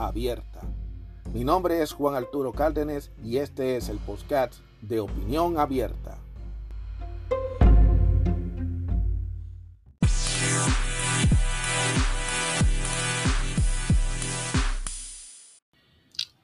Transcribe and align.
abierta. 0.00 0.62
Mi 1.32 1.44
nombre 1.44 1.82
es 1.82 1.92
Juan 1.92 2.14
Arturo 2.14 2.52
Cárdenas 2.52 3.10
y 3.22 3.36
este 3.36 3.76
es 3.76 3.88
el 3.88 3.98
podcast 3.98 4.54
de 4.80 5.00
Opinión 5.00 5.58
Abierta. 5.58 6.18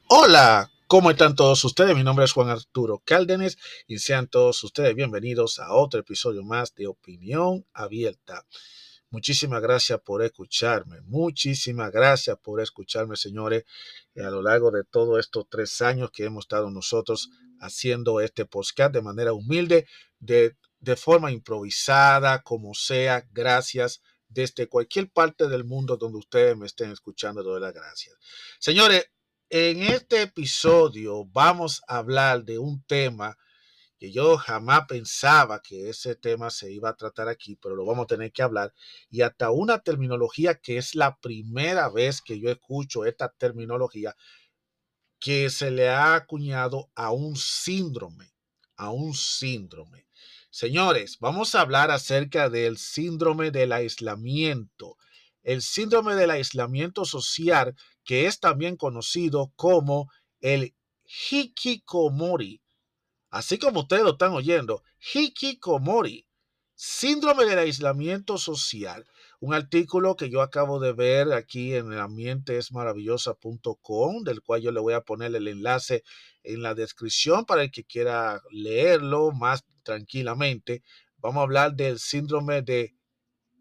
Hola, 0.08 0.70
¿cómo 0.86 1.10
están 1.10 1.34
todos 1.34 1.64
ustedes? 1.64 1.96
Mi 1.96 2.04
nombre 2.04 2.24
es 2.26 2.32
Juan 2.32 2.50
Arturo 2.50 3.02
Cárdenas 3.04 3.56
y 3.88 3.98
sean 3.98 4.28
todos 4.28 4.62
ustedes 4.62 4.94
bienvenidos 4.94 5.58
a 5.58 5.72
otro 5.72 5.98
episodio 6.00 6.44
más 6.44 6.74
de 6.74 6.86
Opinión 6.86 7.66
Abierta. 7.72 8.44
Muchísimas 9.10 9.62
gracias 9.62 10.00
por 10.00 10.22
escucharme. 10.22 11.00
Muchísimas 11.02 11.92
gracias 11.92 12.36
por 12.42 12.60
escucharme, 12.60 13.16
señores, 13.16 13.64
a 14.16 14.30
lo 14.30 14.42
largo 14.42 14.70
de 14.70 14.84
todos 14.84 15.20
estos 15.20 15.46
tres 15.48 15.80
años 15.80 16.10
que 16.10 16.24
hemos 16.24 16.44
estado 16.44 16.70
nosotros 16.70 17.30
haciendo 17.60 18.20
este 18.20 18.44
podcast 18.44 18.92
de 18.92 19.02
manera 19.02 19.32
humilde, 19.32 19.86
de, 20.18 20.56
de 20.80 20.96
forma 20.96 21.30
improvisada, 21.30 22.42
como 22.42 22.74
sea. 22.74 23.26
Gracias 23.32 24.02
desde 24.28 24.68
cualquier 24.68 25.10
parte 25.10 25.48
del 25.48 25.64
mundo 25.64 25.96
donde 25.96 26.18
ustedes 26.18 26.56
me 26.56 26.66
estén 26.66 26.90
escuchando. 26.90 27.42
Doy 27.42 27.60
las 27.60 27.72
gracias. 27.72 28.16
Señores, 28.58 29.06
en 29.48 29.82
este 29.82 30.22
episodio 30.22 31.24
vamos 31.26 31.80
a 31.86 31.98
hablar 31.98 32.44
de 32.44 32.58
un 32.58 32.82
tema 32.82 33.38
que 33.98 34.12
yo 34.12 34.36
jamás 34.36 34.82
pensaba 34.88 35.60
que 35.60 35.88
ese 35.88 36.14
tema 36.14 36.50
se 36.50 36.70
iba 36.70 36.90
a 36.90 36.96
tratar 36.96 37.28
aquí, 37.28 37.56
pero 37.56 37.74
lo 37.74 37.84
vamos 37.86 38.04
a 38.04 38.08
tener 38.08 38.32
que 38.32 38.42
hablar. 38.42 38.74
Y 39.10 39.22
hasta 39.22 39.50
una 39.50 39.78
terminología 39.80 40.54
que 40.54 40.76
es 40.78 40.94
la 40.94 41.16
primera 41.16 41.88
vez 41.88 42.20
que 42.20 42.38
yo 42.38 42.50
escucho 42.50 43.04
esta 43.04 43.28
terminología 43.30 44.14
que 45.18 45.48
se 45.50 45.70
le 45.70 45.88
ha 45.88 46.14
acuñado 46.14 46.90
a 46.94 47.10
un 47.10 47.36
síndrome, 47.36 48.32
a 48.76 48.90
un 48.90 49.14
síndrome. 49.14 50.06
Señores, 50.50 51.18
vamos 51.20 51.54
a 51.54 51.62
hablar 51.62 51.90
acerca 51.90 52.48
del 52.48 52.78
síndrome 52.78 53.50
del 53.50 53.72
aislamiento. 53.72 54.96
El 55.42 55.62
síndrome 55.62 56.14
del 56.14 56.30
aislamiento 56.30 57.04
social, 57.04 57.74
que 58.04 58.26
es 58.26 58.40
también 58.40 58.76
conocido 58.76 59.52
como 59.56 60.10
el 60.40 60.74
hikikomori 61.30 62.60
Así 63.36 63.58
como 63.58 63.80
ustedes 63.80 64.02
lo 64.02 64.12
están 64.12 64.32
oyendo, 64.32 64.82
hikikomori, 65.12 66.26
síndrome 66.74 67.44
del 67.44 67.58
aislamiento 67.58 68.38
social. 68.38 69.06
Un 69.40 69.52
artículo 69.52 70.16
que 70.16 70.30
yo 70.30 70.40
acabo 70.40 70.80
de 70.80 70.94
ver 70.94 71.34
aquí 71.34 71.74
en 71.74 71.92
el 71.92 72.00
ambientesmaravillosa.com, 72.00 74.24
del 74.24 74.40
cual 74.40 74.62
yo 74.62 74.72
le 74.72 74.80
voy 74.80 74.94
a 74.94 75.02
poner 75.02 75.36
el 75.36 75.48
enlace 75.48 76.02
en 76.44 76.62
la 76.62 76.74
descripción 76.74 77.44
para 77.44 77.64
el 77.64 77.70
que 77.70 77.84
quiera 77.84 78.40
leerlo 78.50 79.32
más 79.32 79.66
tranquilamente. 79.82 80.82
Vamos 81.18 81.40
a 81.40 81.42
hablar 81.42 81.74
del 81.74 81.98
síndrome 81.98 82.62
de, 82.62 82.96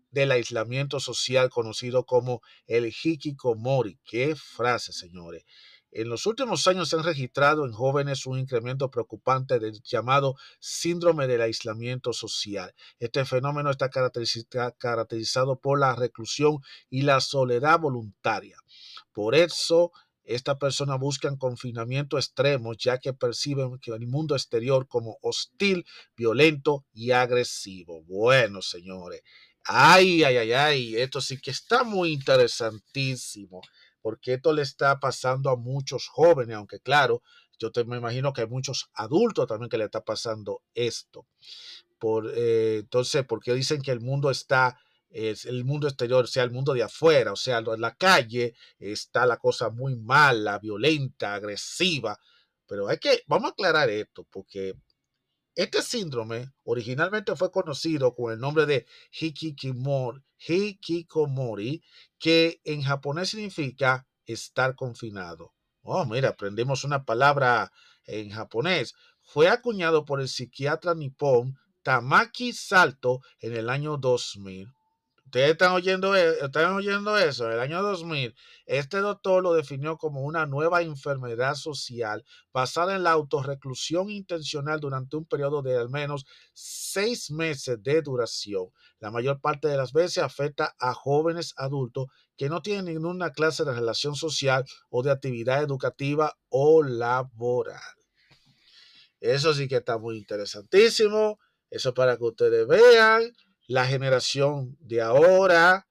del 0.10 0.32
aislamiento 0.32 1.02
social 1.02 1.50
conocido 1.50 2.06
como 2.06 2.40
el 2.66 2.86
hikikomori. 2.86 4.00
Qué 4.06 4.38
frase, 4.38 4.94
señores. 4.94 5.44
En 5.96 6.10
los 6.10 6.26
últimos 6.26 6.68
años 6.68 6.90
se 6.90 6.98
han 6.98 7.04
registrado 7.04 7.66
en 7.66 7.72
jóvenes 7.72 8.26
un 8.26 8.38
incremento 8.38 8.92
preocupante 8.92 9.60
del 9.60 9.82
llamado 9.82 10.36
síndrome 10.60 11.26
del 11.26 11.42
aislamiento 11.42 12.12
social. 12.12 12.76
Este 13.00 13.24
fenómeno 13.24 13.70
está 13.70 13.90
caracterizado 13.90 15.58
por 15.58 15.80
la 15.80 15.96
reclusión 15.96 16.58
y 16.90 17.04
la 17.04 17.22
soledad 17.22 17.80
voluntaria. 17.80 18.58
Por 19.14 19.36
eso, 19.36 19.94
estas 20.26 20.58
personas 20.58 21.00
buscan 21.00 21.38
confinamiento 21.38 22.18
extremo 22.18 22.74
ya 22.74 22.98
que 22.98 23.14
perciben 23.14 23.80
que 23.80 23.92
el 23.92 24.06
mundo 24.06 24.36
exterior 24.36 24.90
como 24.90 25.18
hostil, 25.22 25.86
violento 26.18 26.84
y 26.92 27.12
agresivo. 27.12 28.04
Bueno, 28.04 28.62
señores. 28.62 29.22
Ay, 29.64 30.26
ay, 30.26 30.38
ay, 30.38 30.52
ay, 30.52 30.96
esto 30.98 31.22
sí 31.22 31.40
que 31.40 31.52
está 31.52 31.84
muy 31.86 32.12
interesantísimo 32.12 33.62
porque 34.06 34.36
esto 34.36 34.54
le 34.54 34.62
está 34.62 35.00
pasando 35.00 35.50
a 35.50 35.56
muchos 35.56 36.08
jóvenes, 36.10 36.56
aunque 36.56 36.80
claro, 36.80 37.24
yo 37.58 37.72
te, 37.72 37.84
me 37.86 37.98
imagino 37.98 38.34
que 38.34 38.42
hay 38.42 38.48
muchos 38.48 38.92
adultos 38.94 39.48
también 39.48 39.68
que 39.68 39.80
le 39.80 39.86
está 39.86 40.06
pasando 40.06 40.62
esto. 40.76 41.26
Por, 41.98 42.32
eh, 42.36 42.82
entonces, 42.82 43.26
porque 43.28 43.56
dicen 43.56 43.82
que 43.82 43.90
el 43.90 44.02
mundo 44.02 44.30
está, 44.30 44.80
es 45.10 45.46
el 45.46 45.66
mundo 45.66 45.88
exterior, 45.88 46.26
o 46.26 46.28
sea, 46.28 46.44
el 46.44 46.52
mundo 46.52 46.76
de 46.76 46.84
afuera, 46.84 47.32
o 47.32 47.36
sea, 47.36 47.58
en 47.58 47.82
la 47.82 47.96
calle 47.96 48.54
está 48.78 49.26
la 49.26 49.38
cosa 49.38 49.72
muy 49.72 49.96
mala, 49.96 50.60
violenta, 50.60 51.34
agresiva. 51.34 52.20
Pero 52.68 52.88
hay 52.88 53.00
que, 53.00 53.24
vamos 53.26 53.50
a 53.50 53.54
aclarar 53.54 53.90
esto, 53.90 54.24
porque 54.30 54.76
este 55.56 55.82
síndrome 55.82 56.52
originalmente 56.64 57.36
fue 57.36 57.52
conocido 57.52 58.14
con 58.14 58.34
el 58.34 58.40
nombre 58.40 58.66
de 58.66 58.86
hikikomori, 59.20 60.22
que 62.20 62.60
en 62.64 62.82
japonés 62.82 63.30
significa 63.30 64.06
estar 64.26 64.76
confinado. 64.76 65.54
Oh, 65.82 66.06
mira, 66.06 66.30
aprendemos 66.30 66.84
una 66.84 67.06
palabra 67.06 67.72
en 68.06 68.32
japonés. 68.32 68.94
Fue 69.22 69.48
acuñado 69.48 70.04
por 70.04 70.20
el 70.20 70.28
psiquiatra 70.28 70.94
nipón 70.94 71.58
Tamaki 71.84 72.52
Salto 72.52 73.22
en 73.40 73.54
el 73.54 73.70
año 73.70 73.98
2000. 73.98 74.68
Ustedes 75.36 75.52
están 75.52 75.74
oyendo, 75.74 76.16
e, 76.16 76.46
están 76.46 76.72
oyendo 76.72 77.18
eso. 77.18 77.48
En 77.48 77.56
el 77.56 77.60
año 77.60 77.84
2000, 77.84 78.34
este 78.68 79.00
doctor 79.00 79.44
lo 79.44 79.54
definió 79.54 79.98
como 79.98 80.22
una 80.22 80.46
nueva 80.46 80.82
enfermedad 80.82 81.56
social 81.56 82.24
basada 82.54 82.96
en 82.96 83.04
la 83.04 83.12
autorreclusión 83.12 84.10
intencional 84.10 84.80
durante 84.80 85.18
un 85.18 85.26
periodo 85.26 85.62
de 85.62 85.78
al 85.78 85.90
menos 85.90 86.26
seis 86.54 87.32
meses 87.32 87.84
de 87.84 88.02
duración. 88.02 88.70
La 89.02 89.12
mayor 89.12 89.42
parte 89.42 89.68
de 89.68 89.76
las 89.76 89.92
veces 89.92 90.24
afecta 90.24 90.74
a 90.80 90.94
jóvenes 90.94 91.54
adultos 91.58 92.06
que 92.38 92.48
no 92.48 92.62
tienen 92.62 92.86
ninguna 92.86 93.34
clase 93.34 93.66
de 93.66 93.74
relación 93.74 94.16
social 94.16 94.64
o 94.90 95.04
de 95.04 95.12
actividad 95.12 95.62
educativa 95.62 96.38
o 96.48 96.82
laboral. 96.82 97.82
Eso 99.20 99.54
sí 99.54 99.68
que 99.68 99.76
está 99.76 99.98
muy 99.98 100.18
interesantísimo. 100.18 101.40
Eso 101.70 101.94
para 101.94 102.16
que 102.16 102.24
ustedes 102.24 102.66
vean 102.66 103.34
la 103.68 103.86
generación 103.88 104.78
de 104.80 105.02
ahora 105.02 105.88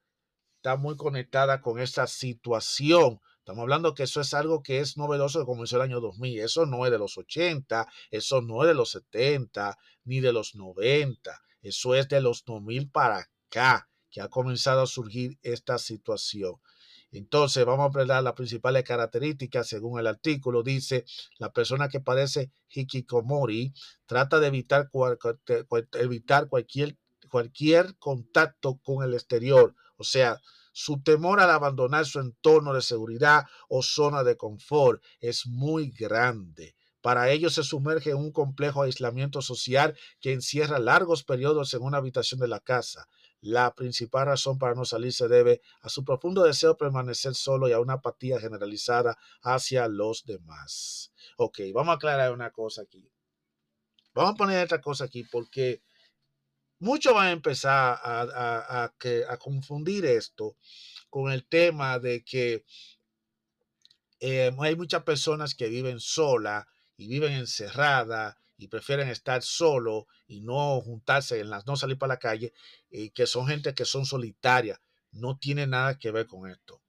está 0.57 0.77
muy 0.77 0.97
conectada 0.97 1.61
con 1.61 1.79
esta 1.79 2.07
situación. 2.07 3.21
Estamos 3.39 3.63
hablando 3.63 3.95
que 3.95 4.05
eso 4.05 4.21
es 4.21 4.33
algo 4.33 4.63
que 4.63 4.81
es 4.81 4.97
novedoso 4.97 5.41
que 5.41 5.47
comenzó 5.47 5.77
el 5.77 5.83
año 5.83 6.01
2000. 6.01 6.41
Eso 6.41 6.67
no 6.67 6.87
es 6.87 6.93
de 6.93 6.99
los 6.99 7.19
80, 7.19 7.87
eso 8.11 8.41
no 8.41 8.63
es 8.63 8.69
de 8.69 8.75
los 8.75 8.91
70, 8.91 9.77
ni 10.05 10.21
de 10.21 10.33
los 10.33 10.55
90. 10.55 11.43
Eso 11.61 11.95
es 11.95 12.09
de 12.09 12.21
los 12.21 12.45
2000 12.45 12.91
para 12.91 13.19
acá 13.19 13.89
que 14.11 14.21
ha 14.21 14.29
comenzado 14.29 14.83
a 14.83 14.87
surgir 14.87 15.39
esta 15.43 15.77
situación. 15.77 16.55
Entonces, 17.11 17.65
vamos 17.65 17.85
a 17.85 17.89
aprender 17.89 18.23
las 18.23 18.33
principales 18.33 18.85
características 18.85 19.69
según 19.69 20.01
el 20.01 20.07
artículo. 20.07 20.63
Dice, 20.63 21.05
la 21.39 21.53
persona 21.53 21.89
que 21.89 22.01
padece 22.01 22.51
hikikomori 22.71 23.73
trata 24.07 24.41
de 24.41 24.47
evitar, 24.49 24.89
evitar 25.93 26.49
cualquier 26.49 26.97
cualquier 27.35 27.97
contacto 27.99 28.79
con 28.85 29.03
el 29.03 29.13
exterior, 29.13 29.75
o 29.97 30.05
sea, 30.05 30.41
su 30.73 31.03
temor 31.03 31.41
al 31.41 31.51
abandonar 31.51 32.07
su 32.07 32.21
entorno 32.21 32.73
de 32.73 32.81
seguridad 32.81 33.47
o 33.69 33.83
zona 33.83 34.23
de 34.23 34.37
confort 34.37 35.03
es 35.19 35.45
muy 35.45 35.91
grande. 35.91 36.77
Para 37.01 37.31
ello 37.31 37.51
se 37.51 37.65
sumerge 37.65 38.11
en 38.11 38.19
un 38.19 38.31
complejo 38.31 38.83
aislamiento 38.83 39.43
social 39.43 39.99
que 40.21 40.33
encierra 40.33 40.79
largos 40.79 41.25
periodos 41.25 41.75
en 41.75 41.83
una 41.83 41.99
habitación 41.99 42.39
de 42.39 42.47
la 42.47 42.61
casa. 42.61 43.09
La 43.41 43.75
principal 43.75 44.27
razón 44.27 44.57
para 44.57 44.77
no 44.77 44.85
salir 44.85 45.13
se 45.13 45.27
debe 45.27 45.61
a 45.81 45.89
su 45.89 46.05
profundo 46.05 46.45
deseo 46.45 46.75
de 46.75 46.77
permanecer 46.77 47.35
solo 47.35 47.69
y 47.69 47.73
a 47.73 47.81
una 47.81 47.95
apatía 47.95 48.39
generalizada 48.39 49.19
hacia 49.43 49.89
los 49.89 50.25
demás. 50.25 51.13
Ok, 51.37 51.59
vamos 51.75 51.95
a 51.95 51.97
aclarar 51.97 52.33
una 52.33 52.53
cosa 52.53 52.83
aquí. 52.83 53.11
Vamos 54.15 54.35
a 54.35 54.37
poner 54.37 54.65
otra 54.65 54.81
cosa 54.81 55.07
aquí 55.07 55.25
porque 55.25 55.83
muchos 56.85 57.15
van 57.15 57.29
a 57.29 57.33
empezar 57.33 57.99
a, 58.03 59.39
confundir 59.41 60.05
esto 60.05 60.57
con 61.09 61.33
el 61.33 61.47
tema 61.47 61.99
de 61.99 62.23
que 62.23 62.65
eh, 64.21 64.53
hay 64.59 64.77
muchas 64.77 65.03
personas 65.03 65.55
que 65.55 65.69
viven 65.69 65.99
sola 65.99 66.69
y 66.97 67.09
viven 67.09 67.33
encerradas 67.33 68.37
y 68.57 68.69
prefieren 68.69 69.09
estar 69.09 69.43
solo 69.43 70.07
y 70.27 70.43
no 70.43 70.81
juntarse, 70.81 71.41
en 71.41 71.51
las, 71.51 71.67
no 71.67 71.77
salir 71.77 71.99
para 71.99 72.15
la 72.15 72.19
calle, 72.19 72.53
y 72.91 73.11
que 73.11 73.27
son 73.27 73.47
gente 73.47 73.75
que 73.75 73.85
son 73.85 74.07
solitarias. 74.07 74.79
No 75.11 75.39
tiene 75.39 75.67
nada 75.67 75.99
que 75.99 76.11
ver 76.11 76.27
con 76.27 76.51
esto. 76.51 76.83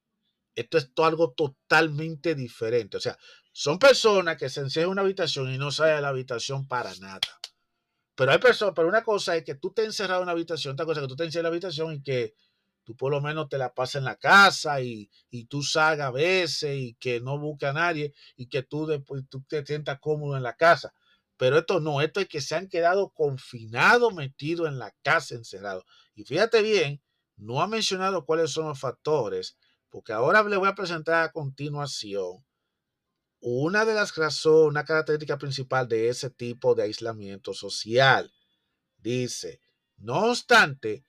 Esto 0.56 0.78
es 0.78 0.92
algo 0.98 1.32
totalmente 1.32 2.36
diferente. 2.36 2.98
O 2.98 3.00
sea, 3.00 3.18
son 3.52 3.80
personas 3.80 4.38
que 4.38 4.50
se 4.50 4.62
encierran 4.62 4.90
en 4.90 4.92
una 4.94 5.02
habitación 5.02 5.54
y 5.54 5.58
no 5.58 5.72
salen 5.72 5.96
de 5.96 6.02
la 6.02 6.10
habitación 6.10 6.68
para 6.68 6.96
nada. 6.96 7.20
Pero 8.16 8.32
hay 8.32 8.40
personas, 8.40 8.74
pero 8.76 8.88
una 8.88 9.04
cosa 9.04 9.36
es 9.36 9.44
que 9.44 9.56
tú 9.56 9.72
te 9.72 9.84
encerrado 9.84 10.22
en 10.22 10.26
una 10.26 10.32
habitación, 10.32 10.74
otra 10.74 10.86
cosa 10.86 11.02
es 11.02 11.06
que 11.06 11.10
tú 11.10 11.16
te 11.16 11.26
encierras 11.26 11.50
en 11.50 11.52
la 11.52 11.56
habitación 11.56 11.94
y 11.94 12.02
que 12.02 12.34
tú 12.86 12.96
por 12.96 13.12
lo 13.12 13.22
menos 13.22 13.50
te 13.50 13.58
la 13.58 13.74
pasas 13.74 13.96
en 13.96 14.06
la 14.06 14.16
casa 14.16 14.80
y, 14.82 15.10
y 15.30 15.46
tú 15.46 15.64
salgas 15.64 16.08
a 16.08 16.12
veces 16.12 16.78
y 16.78 16.96
que 16.96 17.20
no 17.20 17.38
busque 17.40 17.66
a 17.66 17.74
nadie 17.74 18.14
y 18.38 18.48
que 18.48 18.64
tú 18.64 18.86
después 18.86 19.24
tú 19.30 19.44
te 19.48 19.66
sientas 19.66 20.00
cómodo 20.00 20.38
en 20.38 20.44
la 20.44 20.56
casa. 20.56 20.94
Pero 21.38 21.58
esto 21.58 21.80
no, 21.82 22.02
esto 22.02 22.22
es 22.22 22.28
que 22.28 22.42
se 22.42 22.56
han 22.56 22.70
quedado 22.70 23.10
confinados, 23.10 24.14
metidos 24.14 24.70
en 24.70 24.80
la 24.80 24.92
casa, 25.04 25.36
encerrados. 25.36 25.84
Y 26.16 26.24
fíjate 26.24 26.62
bien, 26.62 27.02
no 27.36 27.62
ha 27.62 27.68
mencionado 27.68 28.26
cuáles 28.26 28.52
son 28.52 28.68
los 28.68 28.80
factores, 28.80 29.58
porque 29.90 30.14
ahora 30.14 30.44
le 30.44 30.58
voy 30.58 30.70
a 30.70 30.76
presentar 30.76 31.24
a 31.24 31.32
continuación 31.32 32.46
una 33.48 33.86
de 33.86 33.94
las 33.94 34.16
razones, 34.16 34.70
una 34.70 34.86
característica 34.86 35.38
principal 35.38 35.88
de 35.88 36.10
ese 36.10 36.32
tipo 36.32 36.74
de 36.74 36.82
aislamiento 36.82 37.54
social. 37.54 38.34
Dice, 38.98 39.62
no 39.98 40.32
obstante, 40.32 41.06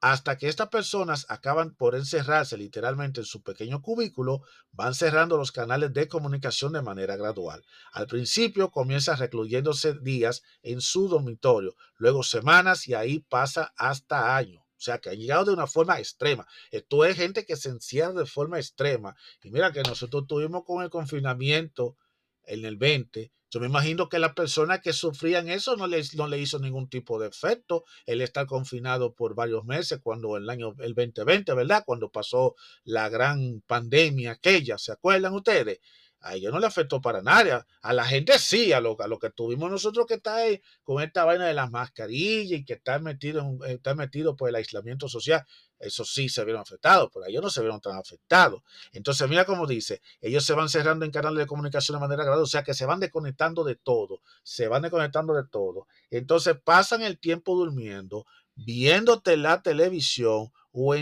hasta 0.00 0.38
que 0.38 0.46
estas 0.46 0.68
personas 0.68 1.26
acaban 1.28 1.74
por 1.74 1.96
encerrarse 1.96 2.56
literalmente 2.56 3.22
en 3.22 3.26
su 3.26 3.42
pequeño 3.42 3.82
cubículo, 3.82 4.42
van 4.70 4.94
cerrando 4.94 5.36
los 5.36 5.50
canales 5.50 5.92
de 5.92 6.06
comunicación 6.06 6.74
de 6.74 6.82
manera 6.82 7.16
gradual. 7.16 7.64
Al 7.92 8.06
principio 8.06 8.70
comienza 8.70 9.16
recluyéndose 9.16 9.94
días 9.94 10.42
en 10.62 10.80
su 10.80 11.08
dormitorio, 11.08 11.74
luego 11.96 12.22
semanas 12.22 12.86
y 12.86 12.94
ahí 12.94 13.18
pasa 13.18 13.74
hasta 13.76 14.36
años. 14.36 14.59
O 14.80 14.82
sea, 14.82 14.98
que 14.98 15.10
ha 15.10 15.14
llegado 15.14 15.44
de 15.44 15.52
una 15.52 15.66
forma 15.66 15.98
extrema. 15.98 16.46
Esto 16.70 17.04
es 17.04 17.14
gente 17.16 17.44
que 17.44 17.56
se 17.56 17.68
encierra 17.68 18.14
de 18.14 18.24
forma 18.24 18.58
extrema. 18.58 19.14
Y 19.42 19.50
mira 19.50 19.72
que 19.72 19.82
nosotros 19.82 20.26
tuvimos 20.26 20.64
con 20.64 20.82
el 20.82 20.88
confinamiento 20.88 21.98
en 22.44 22.64
el 22.64 22.78
20, 22.78 23.30
yo 23.50 23.58
me 23.58 23.66
imagino 23.66 24.08
que 24.08 24.20
las 24.20 24.32
personas 24.34 24.80
que 24.80 24.92
sufrían 24.92 25.48
eso 25.48 25.76
no 25.76 25.88
le, 25.88 26.02
no 26.14 26.28
le 26.28 26.38
hizo 26.38 26.60
ningún 26.60 26.88
tipo 26.88 27.18
de 27.18 27.26
efecto 27.26 27.84
el 28.06 28.20
estar 28.20 28.46
confinado 28.46 29.12
por 29.12 29.34
varios 29.34 29.64
meses 29.64 29.98
cuando 30.00 30.36
el 30.36 30.48
año 30.48 30.76
el 30.78 30.94
2020, 30.94 31.54
¿verdad? 31.54 31.82
Cuando 31.84 32.12
pasó 32.12 32.54
la 32.84 33.08
gran 33.08 33.60
pandemia 33.66 34.32
aquella, 34.32 34.78
¿se 34.78 34.92
acuerdan 34.92 35.34
ustedes? 35.34 35.80
A 36.20 36.34
ellos 36.34 36.52
no 36.52 36.60
le 36.60 36.66
afectó 36.66 37.00
para 37.00 37.22
nada. 37.22 37.66
A 37.82 37.92
la 37.92 38.04
gente 38.04 38.38
sí, 38.38 38.72
a 38.72 38.80
lo, 38.80 38.96
que 38.96 39.30
tuvimos 39.30 39.70
nosotros 39.70 40.06
que 40.06 40.14
está 40.14 40.36
ahí 40.36 40.60
con 40.82 41.02
esta 41.02 41.24
vaina 41.24 41.46
de 41.46 41.54
las 41.54 41.70
mascarillas 41.70 42.60
y 42.60 42.64
que 42.64 42.74
está 42.74 42.98
metido, 42.98 43.58
está 43.66 43.94
metido 43.94 44.36
por 44.36 44.48
el 44.48 44.54
aislamiento 44.54 45.08
social 45.08 45.46
eso 45.80 46.04
sí 46.04 46.28
se 46.28 46.44
vieron 46.44 46.60
afectados, 46.60 47.08
pero 47.12 47.26
ellos 47.26 47.42
no 47.42 47.50
se 47.50 47.62
vieron 47.62 47.80
tan 47.80 47.96
afectados. 47.96 48.62
Entonces, 48.92 49.28
mira 49.28 49.46
cómo 49.46 49.66
dice, 49.66 50.02
ellos 50.20 50.44
se 50.44 50.52
van 50.52 50.68
cerrando 50.68 51.04
en 51.04 51.10
canales 51.10 51.38
de 51.38 51.46
comunicación 51.46 51.96
de 51.96 52.00
manera 52.00 52.22
gradual, 52.22 52.44
o 52.44 52.46
sea 52.46 52.62
que 52.62 52.74
se 52.74 52.84
van 52.84 53.00
desconectando 53.00 53.64
de 53.64 53.76
todo, 53.76 54.20
se 54.42 54.68
van 54.68 54.82
desconectando 54.82 55.34
de 55.34 55.44
todo. 55.48 55.86
Entonces 56.10 56.56
pasan 56.62 57.02
el 57.02 57.18
tiempo 57.18 57.56
durmiendo, 57.56 58.26
viéndote 58.54 59.38
la 59.38 59.62
televisión 59.62 60.52
o, 60.70 60.94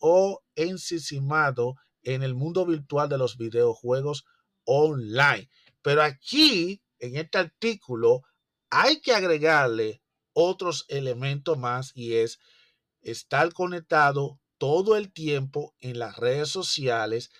o 0.00 0.42
encisimado 0.54 1.76
en 2.14 2.22
el 2.22 2.34
mundo 2.34 2.64
virtual 2.64 3.08
de 3.08 3.18
los 3.18 3.36
videojuegos 3.36 4.24
online. 4.64 5.50
Pero 5.82 6.02
aquí, 6.02 6.82
en 6.98 7.16
este 7.16 7.38
artículo, 7.38 8.22
hay 8.70 9.00
que 9.00 9.12
agregarle 9.12 10.02
otros 10.32 10.86
elementos 10.88 11.58
más 11.58 11.92
y 11.94 12.14
es 12.14 12.38
estar 13.02 13.52
conectado 13.52 14.40
todo 14.56 14.96
el 14.96 15.12
tiempo 15.12 15.74
en 15.80 15.98
las 15.98 16.16
redes 16.16 16.48
sociales 16.48 17.30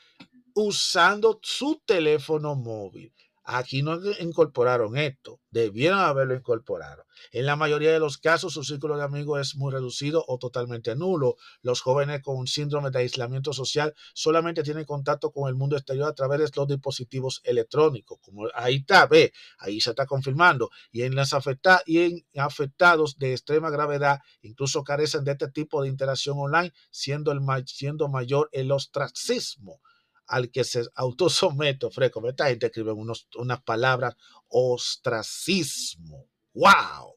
usando 0.55 1.41
su 1.43 1.82
teléfono 1.87 2.55
móvil. 2.55 3.14
Aquí 3.50 3.83
no 3.83 3.99
incorporaron 4.21 4.99
esto, 4.99 5.41
debieron 5.50 6.00
haberlo 6.00 6.35
incorporado. 6.35 7.06
En 7.33 7.47
la 7.47 7.56
mayoría 7.56 7.91
de 7.91 7.99
los 7.99 8.19
casos, 8.19 8.53
su 8.53 8.62
círculo 8.62 8.99
de 8.99 9.05
amigos 9.05 9.41
es 9.41 9.56
muy 9.56 9.73
reducido 9.73 10.23
o 10.29 10.37
totalmente 10.37 10.95
nulo. 10.95 11.37
Los 11.62 11.81
jóvenes 11.81 12.21
con 12.21 12.47
síndrome 12.47 12.91
de 12.91 12.99
aislamiento 12.99 13.55
social 13.55 13.95
solamente 14.12 14.62
tienen 14.62 14.85
contacto 14.85 15.33
con 15.33 15.49
el 15.49 15.55
mundo 15.55 15.77
exterior 15.77 16.11
a 16.11 16.15
través 16.15 16.41
de 16.41 16.50
los 16.55 16.69
dispositivos 16.69 17.41
electrónicos. 17.43 18.19
Como 18.21 18.49
ahí 18.55 18.77
está, 18.77 19.06
ve, 19.06 19.33
ahí 19.61 19.81
se 19.81 19.91
está 19.91 20.05
confirmando. 20.05 20.69
Y 20.93 21.05
en, 21.05 21.15
las 21.15 21.33
afecta 21.33 21.81
y 21.87 22.00
en 22.00 22.27
afectados 22.37 23.17
de 23.17 23.33
extrema 23.33 23.71
gravedad, 23.71 24.21
incluso 24.43 24.85
carecen 24.85 25.25
de 25.25 25.33
este 25.33 25.50
tipo 25.50 25.83
de 25.83 25.89
interacción 25.89 26.37
online, 26.39 26.75
siendo, 26.91 27.33
el, 27.33 27.41
siendo 27.65 28.11
mayor 28.11 28.50
el 28.53 28.71
ostracismo 28.73 29.81
al 30.29 30.51
que 30.51 30.65
se 30.65 30.87
autosomete, 30.95 31.91
fresco. 31.91 32.27
Esta 32.29 32.49
gente 32.49 32.67
escribe 32.67 32.93
unos, 32.93 33.29
unas 33.37 33.63
palabras, 33.63 34.15
ostracismo. 34.49 36.29
¡Wow! 36.55 37.17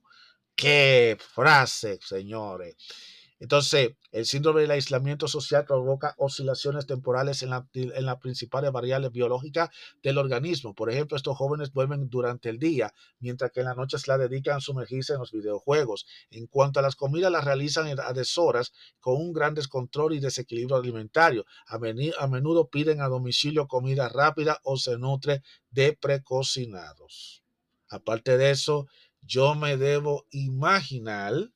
¡Qué 0.56 1.18
frase, 1.20 2.00
señores! 2.02 2.76
Entonces, 3.42 3.96
el 4.12 4.28
síndrome 4.28 4.62
del 4.62 4.70
aislamiento 4.70 5.28
social 5.28 5.66
provoca 5.66 6.14
oscilaciones 6.20 6.86
temporales 6.86 7.42
en, 7.42 7.50
la, 7.50 7.68
en 7.74 8.06
las 8.06 8.18
principales 8.18 8.72
variables 8.72 9.12
biológicas 9.12 9.72
del 10.04 10.20
organismo. 10.20 10.76
Por 10.76 10.92
ejemplo, 10.92 11.18
estos 11.18 11.36
jóvenes 11.36 11.74
duermen 11.74 12.08
durante 12.08 12.50
el 12.50 12.60
día, 12.60 12.94
mientras 13.20 13.50
que 13.50 13.62
en 13.62 13.66
la 13.66 13.74
noche 13.74 13.98
se 13.98 14.12
la 14.12 14.20
dedican 14.20 14.58
a 14.58 14.62
sumergirse 14.62 15.14
en 15.14 15.20
los 15.20 15.32
videojuegos. 15.32 16.06
En 16.30 16.46
cuanto 16.46 16.80
a 16.80 16.84
las 16.84 16.96
comidas, 16.96 17.32
las 17.32 17.44
realizan 17.44 17.88
a 18.00 18.14
deshoras 18.14 18.74
con 19.00 19.16
un 19.16 19.34
gran 19.34 19.56
descontrol 19.56 20.14
y 20.14 20.20
desequilibrio 20.20 20.76
alimentario. 20.76 21.44
A, 21.66 21.78
a 21.78 22.28
menudo 22.28 22.70
piden 22.70 23.02
a 23.02 23.08
domicilio 23.08 23.68
comida 23.68 24.08
rápida 24.08 24.60
o 24.62 24.78
se 24.78 25.00
nutre 25.00 25.42
de 25.72 25.98
precocinados. 26.00 27.42
Aparte 27.90 28.38
de 28.38 28.52
eso, 28.52 28.86
yo 29.24 29.56
me 29.56 29.78
debo 29.78 30.28
imaginar 30.30 31.50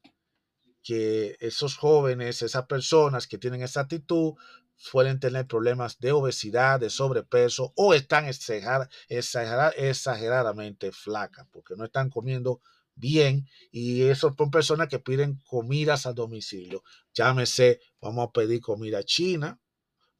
que 0.85 1.35
esos 1.39 1.77
jóvenes, 1.77 2.43
esas 2.43 2.67
personas 2.67 3.25
que 3.25 3.39
tienen 3.39 3.63
esa 3.63 3.81
actitud, 3.81 4.35
suelen 4.75 5.19
tener 5.19 5.47
problemas 5.47 5.99
de 5.99 6.11
obesidad, 6.11 6.79
de 6.79 6.91
sobrepeso 6.91 7.73
o 7.75 7.95
están 7.95 8.27
exageradamente 8.27 10.91
flacas 10.91 11.47
porque 11.51 11.75
no 11.75 11.85
están 11.85 12.11
comiendo 12.11 12.61
bien 12.93 13.47
y 13.71 14.03
eso 14.03 14.35
son 14.37 14.51
personas 14.51 14.87
que 14.87 14.99
piden 14.99 15.41
comidas 15.47 16.05
a 16.05 16.13
domicilio. 16.13 16.83
Llámese, 17.15 17.79
vamos 17.99 18.27
a 18.27 18.31
pedir 18.31 18.61
comida 18.61 19.01
china, 19.03 19.59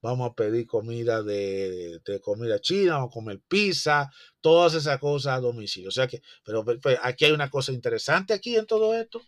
vamos 0.01 0.31
a 0.31 0.33
pedir 0.33 0.65
comida 0.65 1.21
de, 1.21 2.01
comida 2.23 2.59
china, 2.59 3.03
o 3.03 3.09
comer 3.09 3.39
pizza, 3.47 4.09
todas 4.41 4.73
esas 4.73 4.97
cosas 4.99 5.37
a 5.37 5.41
domicilio. 5.41 5.89
O 5.89 5.91
sea 5.91 6.07
que, 6.07 6.23
pero 6.43 6.65
aquí 7.03 7.25
hay 7.25 7.33
una 7.33 7.51
cosa 7.51 7.71
interesante 7.71 8.33
aquí 8.33 8.55
en 8.55 8.65
todo 8.65 8.95
esto 8.95 9.21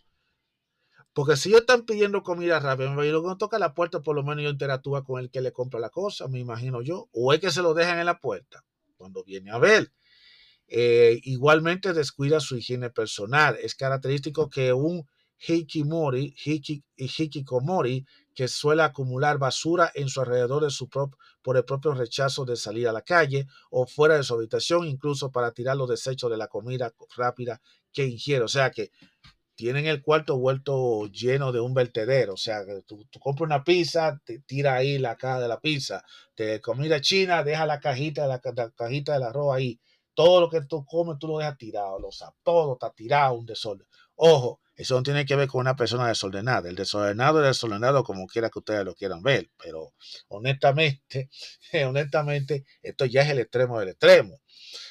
porque 1.18 1.36
si 1.36 1.48
ellos 1.48 1.62
están 1.62 1.82
pidiendo 1.82 2.22
comida 2.22 2.60
rápida, 2.60 2.90
me 2.90 2.94
imagino 2.94 3.24
que 3.24 3.36
toca 3.40 3.58
la 3.58 3.74
puerta, 3.74 4.00
por 4.02 4.14
lo 4.14 4.22
menos 4.22 4.44
yo 4.44 4.50
interactúa 4.50 5.02
con 5.02 5.18
el 5.18 5.32
que 5.32 5.40
le 5.40 5.50
compra 5.52 5.80
la 5.80 5.90
cosa, 5.90 6.28
me 6.28 6.38
imagino 6.38 6.80
yo. 6.80 7.08
O 7.10 7.32
es 7.32 7.40
que 7.40 7.50
se 7.50 7.60
lo 7.60 7.74
dejan 7.74 7.98
en 7.98 8.06
la 8.06 8.20
puerta 8.20 8.64
cuando 8.96 9.24
viene 9.24 9.50
a 9.50 9.58
ver. 9.58 9.92
Eh, 10.68 11.18
igualmente 11.24 11.92
descuida 11.92 12.38
su 12.38 12.56
higiene 12.56 12.90
personal. 12.90 13.58
Es 13.60 13.74
característico 13.74 14.48
que 14.48 14.72
un 14.72 15.08
hikimori, 15.44 16.36
hiki, 16.44 16.84
hikikomori, 16.96 18.06
que 18.32 18.46
suele 18.46 18.84
acumular 18.84 19.38
basura 19.38 19.90
en 19.96 20.08
su 20.08 20.20
alrededor 20.20 20.62
de 20.62 20.70
su 20.70 20.88
por 20.88 21.56
el 21.56 21.64
propio 21.64 21.94
rechazo 21.94 22.44
de 22.44 22.54
salir 22.54 22.86
a 22.86 22.92
la 22.92 23.02
calle 23.02 23.48
o 23.70 23.88
fuera 23.88 24.16
de 24.16 24.22
su 24.22 24.34
habitación, 24.34 24.86
incluso 24.86 25.32
para 25.32 25.50
tirar 25.50 25.76
los 25.76 25.88
desechos 25.88 26.30
de 26.30 26.36
la 26.36 26.46
comida 26.46 26.94
rápida 27.16 27.60
que 27.92 28.06
ingiere. 28.06 28.44
O 28.44 28.48
sea 28.48 28.70
que 28.70 28.92
tienen 29.58 29.86
el 29.86 30.02
cuarto 30.02 30.38
vuelto 30.38 31.08
lleno 31.08 31.50
de 31.50 31.58
un 31.58 31.74
vertedero. 31.74 32.34
O 32.34 32.36
sea, 32.36 32.60
tú, 32.86 33.04
tú 33.10 33.18
compras 33.18 33.46
una 33.46 33.64
pizza, 33.64 34.20
te 34.24 34.38
tira 34.38 34.76
ahí 34.76 34.98
la 34.98 35.16
caja 35.16 35.40
de 35.40 35.48
la 35.48 35.58
pizza. 35.58 36.04
De 36.36 36.60
comida 36.60 37.00
china, 37.00 37.42
deja 37.42 37.66
la 37.66 37.80
cajita, 37.80 38.28
la, 38.28 38.40
la 38.54 38.70
cajita 38.70 39.14
del 39.14 39.24
arroz 39.24 39.56
ahí. 39.56 39.80
Todo 40.14 40.42
lo 40.42 40.48
que 40.48 40.60
tú 40.60 40.84
comes, 40.86 41.18
tú 41.18 41.26
lo 41.26 41.38
dejas 41.38 41.58
tirado. 41.58 41.98
Lo 41.98 42.12
sabes, 42.12 42.36
todo 42.44 42.74
está 42.74 42.92
tirado, 42.92 43.34
un 43.34 43.46
desorden. 43.46 43.88
Ojo, 44.14 44.60
eso 44.76 44.94
no 44.94 45.02
tiene 45.02 45.26
que 45.26 45.34
ver 45.34 45.48
con 45.48 45.60
una 45.60 45.74
persona 45.74 46.06
desordenada. 46.06 46.68
El 46.68 46.76
desordenado 46.76 47.40
es 47.40 47.48
desordenado 47.48 48.04
como 48.04 48.28
quiera 48.28 48.50
que 48.50 48.60
ustedes 48.60 48.84
lo 48.84 48.94
quieran 48.94 49.24
ver. 49.24 49.50
Pero 49.60 49.92
honestamente, 50.28 51.30
honestamente, 51.84 52.64
esto 52.80 53.06
ya 53.06 53.22
es 53.22 53.30
el 53.30 53.40
extremo 53.40 53.80
del 53.80 53.88
extremo. 53.88 54.38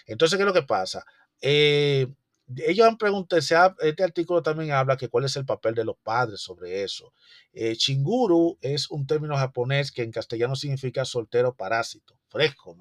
Entonces, 0.07 0.35
¿qué 0.35 0.43
es 0.43 0.47
lo 0.47 0.53
que 0.53 0.63
pasa? 0.63 1.05
Eh, 1.39 2.07
ellos 2.55 2.87
han 2.87 2.97
preguntado, 2.97 3.41
este 3.79 4.03
artículo 4.03 4.41
también 4.41 4.71
habla 4.71 4.95
que 4.95 5.09
cuál 5.09 5.25
es 5.25 5.35
el 5.35 5.45
papel 5.45 5.75
de 5.75 5.83
los 5.83 5.97
padres 5.97 6.39
sobre 6.41 6.83
eso. 6.83 7.13
Eh, 7.51 7.75
chinguru 7.75 8.57
es 8.61 8.89
un 8.89 9.05
término 9.05 9.35
japonés 9.35 9.91
que 9.91 10.03
en 10.03 10.11
castellano 10.11 10.55
significa 10.55 11.03
soltero 11.03 11.55
parásito, 11.55 12.17
fresco. 12.29 12.77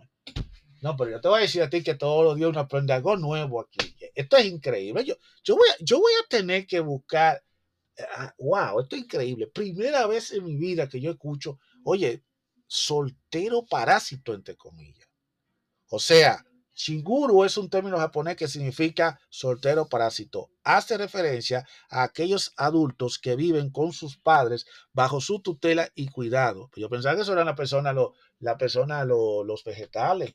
No, 0.82 0.96
pero 0.96 1.11
yo 1.11 1.20
te 1.20 1.28
voy 1.28 1.38
a 1.38 1.42
decir 1.42 1.62
a 1.62 1.70
ti 1.70 1.82
que 1.82 1.94
todos 1.94 2.25
los 2.25 2.37
días 2.37 2.50
uno 2.50 2.61
aprende 2.61 2.92
algo 2.92 3.16
nuevo 3.16 3.61
aquí. 3.61 3.96
Esto 4.14 4.37
es 4.37 4.46
increíble. 4.46 5.04
Yo, 5.04 5.16
yo, 5.42 5.56
voy, 5.56 5.68
a, 5.68 5.76
yo 5.80 5.99
voy 5.99 6.12
a 6.23 6.28
tener 6.28 6.66
que 6.66 6.80
buscar. 6.80 7.42
wow, 8.38 8.56
ah, 8.56 8.75
esto 8.82 8.94
es 8.94 9.02
increíble. 9.02 9.49
Primera 9.49 10.06
vez 10.06 10.30
en 10.32 10.44
mi 10.44 10.56
vida 10.56 10.88
que 10.88 11.00
yo 11.00 11.11
escucho, 11.11 11.58
oye, 11.82 12.23
soltero 12.68 13.64
parásito, 13.64 14.32
entre 14.32 14.56
comillas. 14.56 15.08
O 15.88 15.99
sea, 15.99 16.44
Shinguru 16.76 17.45
es 17.45 17.56
un 17.56 17.71
término 17.71 17.97
japonés 17.99 18.37
que 18.37 18.49
significa 18.49 19.18
soltero 19.30 19.88
parásito. 19.88 20.50
Hace 20.62 20.99
referencia 20.99 21.66
a 21.88 22.02
aquellos 22.02 22.52
adultos 22.56 23.18
que 23.18 23.35
viven 23.35 23.71
con 23.71 23.92
sus 23.92 24.18
padres 24.18 24.66
bajo 24.92 25.23
su 25.23 25.40
tutela 25.40 25.88
y 25.95 26.09
cuidado. 26.09 26.71
Yo 26.76 26.90
pensaba 26.90 27.16
que 27.16 27.23
eso 27.23 27.33
eran 27.33 27.47
la 27.47 27.54
persona, 27.54 27.95
lo, 27.95 28.12
la 28.40 28.59
persona, 28.59 29.04
los 29.06 29.64
vegetales, 29.64 30.35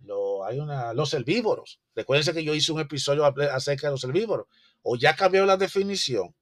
lo, 0.00 0.44
hay 0.44 0.58
una, 0.58 0.94
los 0.94 1.12
herbívoros. 1.12 1.80
Recuérdense 1.94 2.32
que 2.32 2.44
yo 2.44 2.54
hice 2.54 2.72
un 2.72 2.80
episodio 2.80 3.24
acerca 3.26 3.88
de 3.88 3.92
los 3.92 4.04
herbívoros. 4.04 4.46
O 4.82 4.96
ya 4.96 5.14
cambió 5.14 5.44
la 5.44 5.58
definición. 5.58 6.34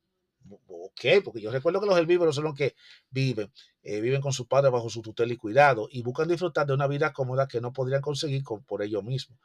Ok, 0.93 1.23
porque 1.25 1.41
yo 1.41 1.51
recuerdo 1.51 1.81
que 1.81 1.87
los 1.87 1.99
herbívoros 1.99 2.35
son 2.35 2.45
los 2.45 2.55
que 2.55 2.75
viven, 3.11 3.51
eh, 3.83 4.01
viven 4.01 4.21
con 4.21 4.33
sus 4.33 4.47
padres 4.47 4.73
bajo 4.73 4.89
su 4.91 5.03
tutela 5.03 5.33
y 5.33 5.37
cuidado 5.37 5.89
y 5.91 6.03
buscan 6.03 6.29
disfrutar 6.29 6.67
de 6.67 6.75
una 6.75 6.87
vida 6.87 7.13
cómoda 7.13 7.49
que 7.49 7.61
no 7.61 7.73
podrían 7.73 8.01
conseguir 8.03 8.43
por 8.45 8.83
ellos 8.83 9.03
mismos. 9.03 9.39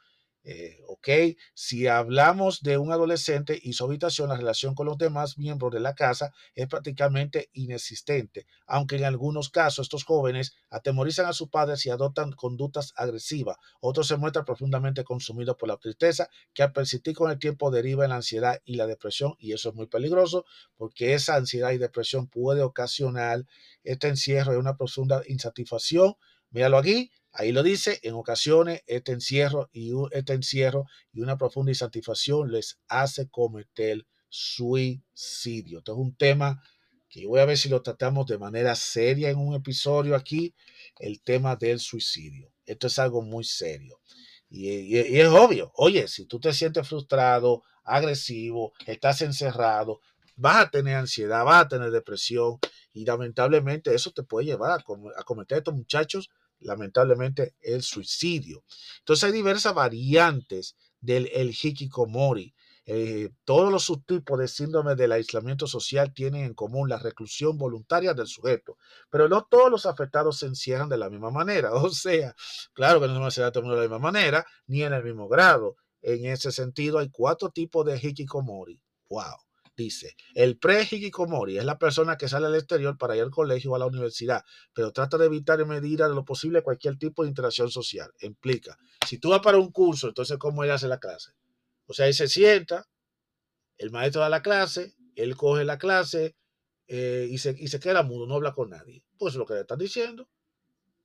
Eh, 0.49 0.79
ok, 0.87 1.09
si 1.53 1.87
hablamos 1.87 2.61
de 2.61 2.77
un 2.77 2.93
adolescente 2.93 3.59
y 3.61 3.73
su 3.73 3.83
habitación, 3.83 4.29
la 4.29 4.37
relación 4.37 4.75
con 4.75 4.85
los 4.85 4.97
demás 4.97 5.37
miembros 5.37 5.73
de 5.73 5.81
la 5.81 5.93
casa 5.93 6.31
es 6.55 6.67
prácticamente 6.67 7.49
inexistente, 7.51 8.47
aunque 8.65 8.95
en 8.95 9.03
algunos 9.03 9.49
casos 9.49 9.87
estos 9.87 10.05
jóvenes 10.05 10.55
atemorizan 10.69 11.25
a 11.25 11.33
sus 11.33 11.49
padres 11.49 11.85
y 11.85 11.89
adoptan 11.89 12.31
conductas 12.31 12.93
agresivas. 12.95 13.57
Otros 13.81 14.07
se 14.07 14.15
muestran 14.15 14.45
profundamente 14.45 15.03
consumidos 15.03 15.57
por 15.57 15.67
la 15.67 15.75
tristeza 15.75 16.29
que 16.53 16.63
al 16.63 16.71
persistir 16.71 17.13
con 17.13 17.29
el 17.29 17.39
tiempo 17.39 17.69
deriva 17.69 18.05
en 18.05 18.11
la 18.11 18.15
ansiedad 18.15 18.61
y 18.63 18.77
la 18.77 18.87
depresión 18.87 19.35
y 19.39 19.51
eso 19.51 19.67
es 19.67 19.75
muy 19.75 19.87
peligroso 19.87 20.45
porque 20.77 21.13
esa 21.13 21.35
ansiedad 21.35 21.71
y 21.71 21.77
depresión 21.77 22.27
puede 22.27 22.61
ocasionar 22.61 23.43
este 23.83 24.07
encierro 24.07 24.53
de 24.53 24.59
una 24.59 24.77
profunda 24.77 25.23
insatisfacción. 25.27 26.15
Míralo 26.51 26.77
aquí, 26.77 27.11
Ahí 27.39 27.51
lo 27.51 27.61
dice, 27.61 27.99
en 28.01 28.15
ocasiones 28.15 28.81
este 28.87 29.11
encierro 29.11 29.69
y, 29.71 29.91
este 30.11 30.33
encierro 30.33 30.85
y 31.13 31.21
una 31.21 31.37
profunda 31.37 31.69
insatisfacción 31.69 32.51
les 32.51 32.79
hace 32.87 33.29
cometer 33.29 34.07
suicidio. 34.27 35.77
Esto 35.77 35.91
es 35.91 35.99
un 35.99 36.15
tema 36.15 36.59
que 37.07 37.27
voy 37.27 37.39
a 37.39 37.45
ver 37.45 37.55
si 37.55 37.69
lo 37.69 37.83
tratamos 37.83 38.25
de 38.25 38.39
manera 38.39 38.73
seria 38.73 39.29
en 39.29 39.37
un 39.37 39.53
episodio 39.53 40.15
aquí, 40.15 40.55
el 40.97 41.21
tema 41.21 41.55
del 41.55 41.79
suicidio. 41.79 42.51
Esto 42.65 42.87
es 42.87 42.97
algo 42.97 43.21
muy 43.21 43.43
serio. 43.43 44.01
Y, 44.49 44.69
y, 44.69 44.97
es 44.97 45.27
obvio, 45.27 45.71
oye, 45.75 46.07
si 46.07 46.25
tú 46.25 46.39
te 46.39 46.51
sientes 46.53 46.87
frustrado, 46.87 47.61
agresivo, 47.83 48.73
estás 48.87 49.21
encerrado, 49.21 50.01
vas 50.37 50.65
a 50.65 50.69
tener 50.71 50.95
ansiedad, 50.95 51.45
vas 51.45 51.65
a 51.65 51.67
tener 51.67 51.91
depresión 51.91 52.57
y 52.93 53.05
lamentablemente 53.05 53.93
eso 53.93 54.09
te 54.11 54.23
puede 54.23 54.47
llevar 54.47 54.71
a, 54.71 54.83
a 55.19 55.23
cometer 55.23 55.59
estos 55.59 55.75
muchachos 55.75 56.31
lamentablemente 56.59 57.55
el 57.61 57.83
suicidio. 57.83 58.63
Entonces 58.99 59.25
hay 59.25 59.31
diversas 59.31 59.73
variantes 59.73 60.75
del 60.99 61.29
el 61.33 61.51
hikikomori. 61.51 62.53
Eh, 62.89 63.31
todos 63.43 63.69
los 63.69 63.83
subtipos 63.83 64.39
de 64.39 64.47
síndrome 64.47 64.95
del 64.95 65.11
aislamiento 65.11 65.67
social 65.67 66.13
tienen 66.13 66.45
en 66.45 66.53
común 66.53 66.87
la 66.87 66.97
reclusión 66.97 67.57
voluntaria 67.57 68.13
del 68.13 68.27
sujeto, 68.27 68.77
pero 69.09 69.27
no 69.27 69.45
todos 69.49 69.69
los 69.69 69.85
afectados 69.85 70.39
se 70.39 70.45
encierran 70.45 70.87
de 70.87 70.97
la 70.97 71.09
misma 71.09 71.29
manera. 71.29 71.71
O 71.73 71.89
sea, 71.89 72.33
claro 72.73 73.01
que 73.01 73.07
no 73.07 73.29
se 73.29 73.41
da 73.41 73.51
todo 73.51 73.69
de 73.69 73.75
la 73.75 73.81
misma 73.81 73.99
manera, 73.99 74.45
ni 74.67 74.83
en 74.83 74.93
el 74.93 75.03
mismo 75.03 75.27
grado. 75.27 75.75
En 76.01 76.25
ese 76.25 76.51
sentido, 76.51 76.99
hay 76.99 77.09
cuatro 77.09 77.49
tipos 77.49 77.85
de 77.85 77.99
hikikomori. 78.01 78.79
¡Wow! 79.09 79.46
Dice, 79.77 80.15
el 80.33 80.57
pre-hikikomori 80.57 81.59
es 81.59 81.63
la 81.63 81.77
persona 81.77 82.17
que 82.17 82.27
sale 82.27 82.47
al 82.47 82.55
exterior 82.55 82.97
para 82.97 83.15
ir 83.15 83.21
al 83.21 83.29
colegio 83.29 83.71
o 83.71 83.75
a 83.75 83.79
la 83.79 83.85
universidad, 83.85 84.43
pero 84.73 84.91
trata 84.91 85.19
de 85.19 85.27
evitar 85.27 85.61
en 85.61 85.67
medida 85.67 86.09
de 86.09 86.15
lo 86.15 86.25
posible 86.25 86.63
cualquier 86.63 86.97
tipo 86.97 87.21
de 87.21 87.29
interacción 87.29 87.69
social. 87.69 88.11
Implica, 88.21 88.75
si 89.05 89.19
tú 89.19 89.29
vas 89.29 89.41
para 89.41 89.59
un 89.59 89.71
curso, 89.71 90.07
entonces 90.07 90.39
¿cómo 90.39 90.63
él 90.63 90.71
hace 90.71 90.87
la 90.87 90.97
clase? 90.97 91.33
O 91.85 91.93
sea, 91.93 92.07
él 92.07 92.15
se 92.15 92.27
sienta, 92.27 92.89
el 93.77 93.91
maestro 93.91 94.21
da 94.21 94.29
la 94.29 94.41
clase, 94.41 94.95
él 95.15 95.35
coge 95.35 95.63
la 95.63 95.77
clase 95.77 96.35
eh, 96.87 97.27
y, 97.29 97.37
se, 97.37 97.55
y 97.55 97.67
se 97.67 97.79
queda 97.79 98.01
mudo, 98.01 98.25
no 98.25 98.33
habla 98.33 98.53
con 98.53 98.71
nadie. 98.71 99.03
Pues 99.19 99.35
lo 99.35 99.45
que 99.45 99.53
le 99.53 99.59
están 99.59 99.77
diciendo. 99.77 100.27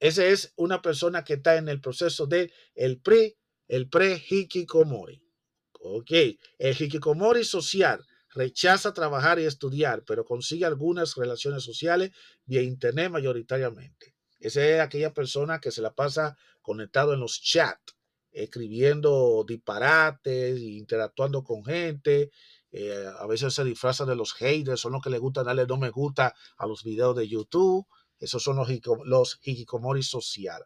Ese 0.01 0.31
es 0.31 0.55
una 0.57 0.81
persona 0.81 1.25
que 1.25 1.35
está 1.35 1.57
en 1.57 1.69
el 1.69 1.83
proceso 1.83 2.27
de 2.27 2.51
el 2.75 3.03
pre, 3.03 3.37
el 3.69 3.91
pre-hikikomori. 3.91 5.23
Ok, 5.73 6.11
el 6.59 6.75
hikikomori 6.81 7.45
social 7.45 8.03
rechaza 8.35 8.95
trabajar 8.95 9.39
y 9.39 9.45
estudiar, 9.45 10.05
pero 10.05 10.25
consigue 10.25 10.65
algunas 10.65 11.15
relaciones 11.17 11.63
sociales 11.63 12.13
vía 12.45 12.63
Internet 12.63 13.11
mayoritariamente. 13.11 14.15
Esa 14.39 14.65
es 14.65 14.81
aquella 14.81 15.15
persona 15.15 15.61
que 15.61 15.71
se 15.71 15.83
la 15.83 15.95
pasa 15.95 16.37
conectado 16.63 17.15
en 17.15 17.21
los 17.21 17.41
chats, 17.41 17.97
escribiendo 18.33 19.45
disparates, 19.47 20.59
interactuando 20.61 21.45
con 21.45 21.65
gente. 21.65 22.31
Eh, 22.73 23.07
a 23.19 23.27
veces 23.27 23.55
se 23.55 23.65
disfraza 23.65 24.05
de 24.05 24.17
los 24.17 24.33
haters, 24.33 24.81
son 24.81 24.93
los 24.93 25.03
que 25.03 25.11
le 25.11 25.19
gusta 25.19 25.45
darle 25.45 25.67
no 25.67 25.77
me 25.77 25.91
gusta 25.91 26.35
a 26.57 26.67
los 26.67 26.83
videos 26.83 27.15
de 27.15 27.29
YouTube. 27.29 27.87
Esos 28.19 28.43
son 28.43 28.57
los, 28.57 28.69
los 29.05 29.39
hikikomori 29.43 30.03
social. 30.03 30.65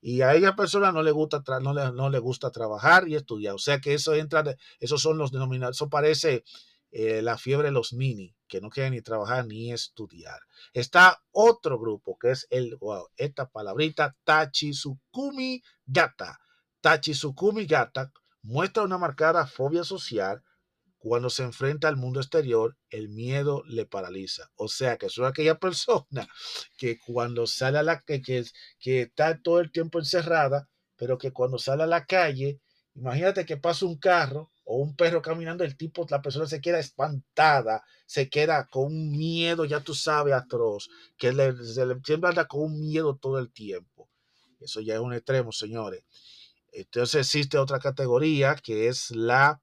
y 0.00 0.22
a 0.22 0.34
ella 0.34 0.56
persona 0.56 0.90
no 0.90 1.02
le 1.02 1.12
gusta 1.12 1.42
no 1.60 1.72
le, 1.72 1.92
no 1.92 2.20
gusta 2.20 2.50
trabajar 2.50 3.08
y 3.08 3.14
estudiar. 3.14 3.54
O 3.54 3.58
sea 3.58 3.78
que 3.78 3.94
eso 3.94 4.14
entra, 4.14 4.56
esos 4.80 5.00
son 5.00 5.16
los 5.16 5.30
denominados, 5.32 5.76
eso 5.76 5.88
parece 5.88 6.44
eh, 6.92 7.22
la 7.22 7.38
fiebre 7.38 7.68
de 7.68 7.72
los 7.72 7.94
mini, 7.94 8.36
que 8.46 8.60
no 8.60 8.68
quieren 8.68 8.92
ni 8.92 9.00
trabajar 9.00 9.46
ni 9.46 9.72
estudiar. 9.72 10.40
Está 10.74 11.22
otro 11.30 11.78
grupo 11.78 12.18
que 12.18 12.32
es 12.32 12.46
el, 12.50 12.76
wow, 12.76 13.08
esta 13.16 13.48
palabrita, 13.48 14.14
Tachisukumi 14.24 15.62
Gata. 15.86 16.38
Tachisukumi 16.82 17.64
Gata 17.64 18.12
muestra 18.42 18.82
una 18.82 18.98
marcada 18.98 19.46
fobia 19.46 19.84
social. 19.84 20.42
Cuando 20.98 21.30
se 21.30 21.44
enfrenta 21.44 21.88
al 21.88 21.96
mundo 21.96 22.20
exterior, 22.20 22.76
el 22.90 23.08
miedo 23.08 23.62
le 23.66 23.86
paraliza. 23.86 24.50
O 24.54 24.68
sea 24.68 24.98
que 24.98 25.08
son 25.08 25.24
aquella 25.24 25.58
persona 25.58 26.28
que 26.76 26.98
cuando 26.98 27.46
sale 27.46 27.78
a 27.78 27.82
la 27.82 28.00
que, 28.00 28.20
que, 28.20 28.44
que 28.78 29.02
está 29.02 29.40
todo 29.40 29.60
el 29.60 29.72
tiempo 29.72 29.98
encerrada, 29.98 30.68
pero 30.96 31.16
que 31.16 31.32
cuando 31.32 31.58
sale 31.58 31.84
a 31.84 31.86
la 31.86 32.04
calle, 32.04 32.60
imagínate 32.94 33.44
que 33.44 33.56
pasa 33.56 33.86
un 33.86 33.96
carro 33.96 34.50
o 34.64 34.76
un 34.76 34.94
perro 34.94 35.22
caminando, 35.22 35.64
el 35.64 35.76
tipo, 35.76 36.06
la 36.08 36.22
persona 36.22 36.46
se 36.46 36.60
queda 36.60 36.78
espantada, 36.78 37.84
se 38.06 38.28
queda 38.28 38.66
con 38.66 38.86
un 38.86 39.10
miedo, 39.10 39.64
ya 39.64 39.80
tú 39.80 39.94
sabes, 39.94 40.34
atroz, 40.34 40.88
que 41.16 41.32
le, 41.32 41.54
siempre 41.64 42.28
anda 42.28 42.46
con 42.46 42.62
un 42.62 42.80
miedo 42.80 43.16
todo 43.16 43.38
el 43.38 43.52
tiempo. 43.52 44.08
Eso 44.60 44.80
ya 44.80 44.94
es 44.94 45.00
un 45.00 45.12
extremo, 45.12 45.52
señores. 45.52 46.04
Entonces 46.70 47.26
existe 47.26 47.58
otra 47.58 47.80
categoría 47.80 48.54
que 48.54 48.88
es 48.88 49.10
la 49.10 49.60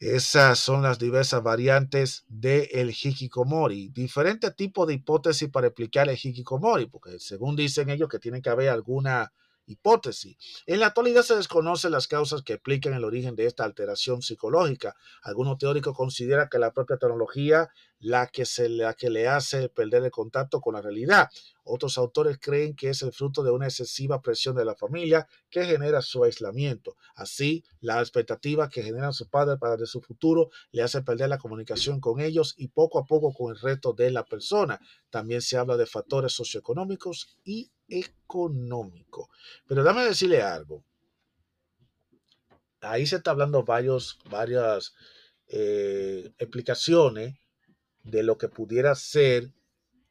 Esas 0.00 0.58
son 0.58 0.82
las 0.82 0.98
diversas 0.98 1.42
variantes 1.42 2.24
del 2.28 2.90
hikikomori. 2.90 3.88
Diferentes 3.88 4.54
tipos 4.54 4.86
de 4.86 4.94
hipótesis 4.94 5.48
para 5.48 5.68
explicar 5.68 6.08
el 6.08 6.18
hikikomori, 6.22 6.86
porque 6.86 7.18
según 7.18 7.56
dicen 7.56 7.88
ellos 7.90 8.08
que 8.08 8.18
tiene 8.18 8.42
que 8.42 8.50
haber 8.50 8.68
alguna 8.68 9.32
hipótesis. 9.66 10.36
En 10.66 10.80
la 10.80 10.86
actualidad 10.88 11.22
se 11.22 11.36
desconocen 11.36 11.92
las 11.92 12.06
causas 12.06 12.42
que 12.42 12.54
explican 12.54 12.92
el 12.94 13.04
origen 13.04 13.34
de 13.34 13.46
esta 13.46 13.64
alteración 13.64 14.20
psicológica. 14.20 14.94
Algunos 15.22 15.58
teóricos 15.58 15.96
consideran 15.96 16.48
que 16.50 16.58
la 16.58 16.72
propia 16.72 16.98
tecnología 16.98 17.70
la 18.04 18.26
que, 18.26 18.44
se, 18.44 18.68
la 18.68 18.92
que 18.92 19.08
le 19.08 19.28
hace 19.28 19.70
perder 19.70 20.04
el 20.04 20.10
contacto 20.10 20.60
con 20.60 20.74
la 20.74 20.82
realidad. 20.82 21.30
Otros 21.62 21.96
autores 21.96 22.36
creen 22.38 22.76
que 22.76 22.90
es 22.90 23.00
el 23.00 23.14
fruto 23.14 23.42
de 23.42 23.50
una 23.50 23.64
excesiva 23.64 24.20
presión 24.20 24.54
de 24.54 24.66
la 24.66 24.74
familia 24.74 25.26
que 25.48 25.64
genera 25.64 26.02
su 26.02 26.22
aislamiento. 26.22 26.96
Así, 27.14 27.64
la 27.80 28.00
expectativa 28.00 28.68
que 28.68 28.82
generan 28.82 29.14
sus 29.14 29.28
padres 29.28 29.58
para 29.58 29.78
su 29.86 30.02
futuro 30.02 30.50
le 30.70 30.82
hace 30.82 31.00
perder 31.00 31.30
la 31.30 31.38
comunicación 31.38 31.98
con 31.98 32.20
ellos 32.20 32.52
y 32.58 32.68
poco 32.68 32.98
a 32.98 33.06
poco 33.06 33.32
con 33.32 33.54
el 33.54 33.58
resto 33.58 33.94
de 33.94 34.10
la 34.10 34.26
persona. 34.26 34.78
También 35.08 35.40
se 35.40 35.56
habla 35.56 35.78
de 35.78 35.86
factores 35.86 36.34
socioeconómicos 36.34 37.38
y 37.42 37.70
económicos. 37.88 39.28
Pero 39.66 39.82
dame 39.82 40.04
decirle 40.04 40.42
algo. 40.42 40.84
Ahí 42.82 43.06
se 43.06 43.16
está 43.16 43.30
hablando 43.30 43.64
varios, 43.64 44.18
varias 44.28 44.92
eh, 45.48 46.34
explicaciones 46.36 47.38
de 48.04 48.22
lo 48.22 48.38
que 48.38 48.48
pudiera 48.48 48.94
ser 48.94 49.52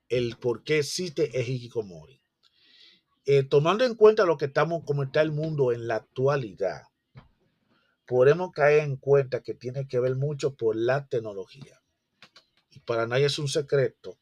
el 0.10 0.36
por 0.38 0.64
qué 0.64 0.80
existe 0.80 1.40
el 1.40 1.48
hikikomori. 1.48 2.22
Eh, 3.26 3.44
tomando 3.44 3.86
en 3.86 3.96
cuenta 3.96 4.26
lo 4.26 4.38
que 4.38 4.46
estamos, 4.46 4.84
como 4.84 5.04
está 5.04 5.22
el 5.22 5.32
mundo 5.32 5.72
en 5.72 5.88
la 5.88 5.96
actualidad, 5.96 6.84
podemos 8.06 8.52
caer 8.52 8.80
en 8.82 8.98
cuenta 8.98 9.42
que 9.42 9.54
tiene 9.54 9.88
que 9.88 10.00
ver 10.00 10.16
mucho 10.16 10.56
por 10.56 10.76
la 10.76 11.08
tecnología. 11.08 11.82
Y 12.70 12.80
para 12.80 13.08
nadie 13.08 13.28
es 13.28 13.40
un 13.40 13.48
secreto 13.48 14.18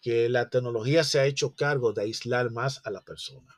que 0.00 0.28
la 0.28 0.48
tecnología 0.48 1.04
se 1.04 1.20
ha 1.20 1.26
hecho 1.26 1.54
cargo 1.54 1.92
de 1.92 2.02
aislar 2.02 2.50
más 2.50 2.80
a 2.84 2.90
la 2.90 3.02
persona. 3.02 3.54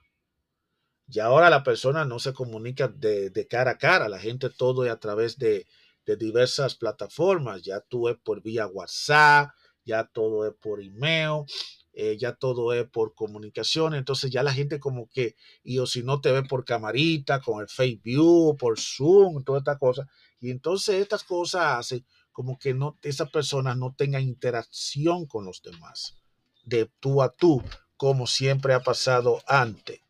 Y 1.07 1.21
ahora 1.21 1.49
la 1.49 1.63
persona 1.63 2.05
no 2.05 2.19
se 2.19 2.33
comunica 2.33 2.89
de, 2.89 3.31
de 3.31 3.47
cara 3.47 3.73
a 3.73 3.79
cara, 3.79 4.09
la 4.09 4.19
gente 4.19 4.51
todo 4.51 4.85
es 4.85 4.91
a 4.91 4.99
través 4.99 5.39
de, 5.39 5.67
de 6.07 6.17
diversas 6.17 6.75
plataformas. 6.75 7.63
Ya 7.63 7.81
tú 7.81 8.09
es 8.09 8.17
por 8.17 8.43
vía 8.43 8.67
WhatsApp, 8.67 9.51
ya 9.85 10.05
todo 10.05 10.47
es 10.47 10.55
por 10.55 10.83
email, 10.83 11.45
eh, 11.93 12.17
ya 12.19 12.35
todo 12.35 12.73
es 12.73 12.89
por 12.89 13.15
comunicación. 13.15 13.95
Entonces 13.95 14.31
ya 14.31 14.43
la 14.43 14.53
gente 14.53 14.81
como 14.81 15.09
que, 15.09 15.37
y 15.63 15.79
o 15.79 15.87
si 15.87 16.03
no 16.03 16.21
te 16.21 16.33
ve 16.33 16.43
por 16.43 16.65
camarita, 16.65 17.41
con 17.41 17.61
el 17.61 17.69
Facebook, 17.69 18.59
por 18.59 18.79
Zoom, 18.79 19.45
toda 19.45 19.59
esta 19.59 19.79
cosa. 19.79 20.09
Y 20.41 20.51
entonces 20.51 20.97
estas 20.97 21.25
cosas 21.25 21.79
hacen 21.79 22.05
como 22.33 22.59
que 22.59 22.75
no, 22.75 22.99
esas 23.03 23.31
personas 23.31 23.77
no 23.77 23.95
tengan 23.97 24.23
interacción 24.23 25.25
con 25.27 25.45
los 25.45 25.63
demás, 25.63 26.17
de 26.65 26.91
tú 26.99 27.23
a 27.23 27.33
tú, 27.33 27.63
como 27.97 28.27
siempre 28.27 28.75
ha 28.75 28.81
pasado 28.81 29.41
antes. 29.47 30.01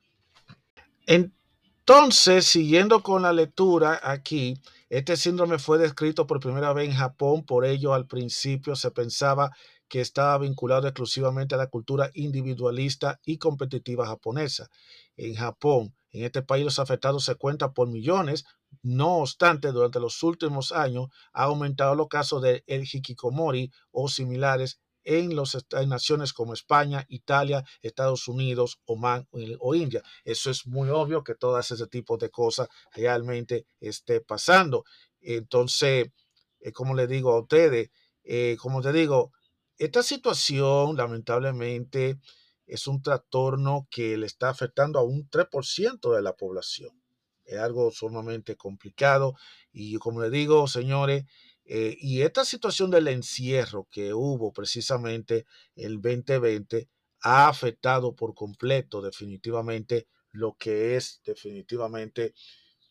Entonces, 1.07 2.47
siguiendo 2.47 3.03
con 3.03 3.23
la 3.23 3.33
lectura 3.35 4.01
aquí, 4.03 4.59
este 4.89 5.17
síndrome 5.17 5.59
fue 5.59 5.79
descrito 5.79 6.27
por 6.27 6.41
primera 6.41 6.73
vez 6.73 6.89
en 6.89 6.97
Japón, 6.97 7.45
por 7.45 7.65
ello 7.65 7.95
al 7.95 8.07
principio 8.07 8.77
se 8.77 8.91
pensaba 8.91 9.51
que 9.89 10.01
estaba 10.01 10.39
vinculado 10.39 10.87
exclusivamente 10.87 11.55
a 11.55 11.59
la 11.59 11.69
cultura 11.69 12.11
individualista 12.15 13.21
y 13.25 13.39
competitiva 13.39 14.07
japonesa. 14.07 14.69
En 15.17 15.35
Japón, 15.35 15.95
en 16.11 16.25
este 16.25 16.43
país 16.43 16.65
los 16.65 16.79
afectados 16.79 17.25
se 17.25 17.35
cuentan 17.37 17.73
por 17.73 17.89
millones, 17.89 18.45
no 18.83 19.19
obstante, 19.19 19.73
durante 19.73 20.01
los 20.01 20.23
últimos 20.23 20.73
años 20.73 21.09
ha 21.33 21.45
aumentado 21.45 21.95
los 21.95 22.09
casos 22.09 22.43
de 22.43 22.65
el 22.67 22.83
hikikomori 22.83 23.71
o 23.91 24.09
similares 24.09 24.81
en, 25.05 25.37
los, 25.37 25.57
naciones 25.87 26.33
como 26.33 26.55
España, 26.55 27.05
Italia, 27.09 27.65
Estados 27.83 28.29
Unidos, 28.29 28.81
Oman 28.87 29.29
o 29.61 29.75
India. 29.75 30.03
Eso 30.25 30.51
es 30.51 30.67
muy 30.67 30.89
obvio 30.89 31.23
que 31.23 31.35
todas 31.35 31.71
ese 31.71 31.87
tipo 31.87 32.17
de 32.17 32.31
cosas 32.31 32.69
realmente 32.93 33.67
esté 33.81 34.21
pasando. 34.21 34.85
Entonces, 35.21 36.09
eh, 36.61 36.73
como 36.73 36.95
le 36.95 37.07
digo 37.07 37.33
a 37.33 37.41
ustedes, 37.41 37.91
eh, 38.25 38.57
como 38.59 38.81
te 38.81 38.93
digo, 38.93 39.33
esta 39.79 40.03
situación 40.03 40.97
lamentablemente 40.97 42.19
es 42.67 42.87
un 42.87 43.03
trastorno 43.03 43.87
que 43.91 44.17
le 44.17 44.27
está 44.27 44.49
afectando 44.49 44.99
a 44.99 45.05
un 45.05 45.29
3% 45.29 46.15
de 46.15 46.23
la 46.23 46.35
población. 46.35 46.91
Es 47.45 47.59
algo 47.59 47.91
sumamente 47.91 48.57
complicado 48.57 49.35
y 49.73 49.97
como 49.97 50.23
le 50.23 50.31
digo, 50.31 50.67
señores, 50.67 51.25
eh, 51.65 51.97
y 51.99 52.23
esta 52.23 52.45
situación 52.45 52.91
del 52.91 53.09
encierro 53.09 53.89
que 53.91 54.13
hubo 54.13 54.53
precisamente 54.53 55.47
el 55.77 56.01
2020 56.01 56.89
ha 57.23 57.49
afectado 57.49 58.15
por 58.15 58.35
completo 58.35 59.01
definitivamente 59.01 60.07
lo 60.33 60.57
que 60.59 60.97
es 60.97 61.23
definitivamente 61.25 62.35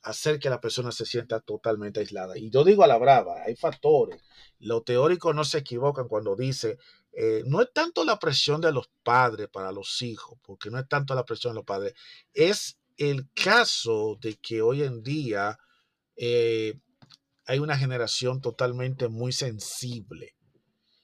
hacer 0.02 0.40
que 0.40 0.50
la 0.50 0.60
persona 0.60 0.92
se 0.92 1.06
sienta 1.06 1.40
totalmente 1.40 2.00
aislada. 2.00 2.38
Y 2.38 2.50
yo 2.50 2.64
digo 2.64 2.84
a 2.84 2.88
la 2.88 2.98
brava, 2.98 3.44
hay 3.46 3.56
factores. 3.56 4.22
Los 4.60 4.84
teóricos 4.84 5.34
no 5.34 5.44
se 5.44 5.60
equivocan 5.60 6.08
cuando 6.08 6.36
dice, 6.36 6.78
eh, 7.14 7.44
no 7.46 7.62
es 7.62 7.72
tanto 7.74 8.04
la 8.04 8.20
presión 8.20 8.60
de 8.60 8.72
los 8.72 8.90
padres 9.04 9.48
para 9.50 9.72
los 9.72 10.02
hijos, 10.02 10.38
porque 10.42 10.70
no 10.70 10.80
es 10.80 10.88
tanto 10.88 11.16
la 11.16 11.26
presión 11.26 11.54
de 11.54 11.58
los 11.58 11.66
padres, 11.66 11.94
es 12.34 12.80
el 12.98 13.30
caso 13.34 14.18
de 14.20 14.36
que 14.36 14.62
hoy 14.62 14.84
en 14.84 15.04
día 15.04 15.58
eh, 16.16 16.80
hay 17.46 17.60
una 17.60 17.78
generación 17.78 18.42
totalmente 18.42 19.08
muy 19.08 19.32
sensible. 19.32 20.36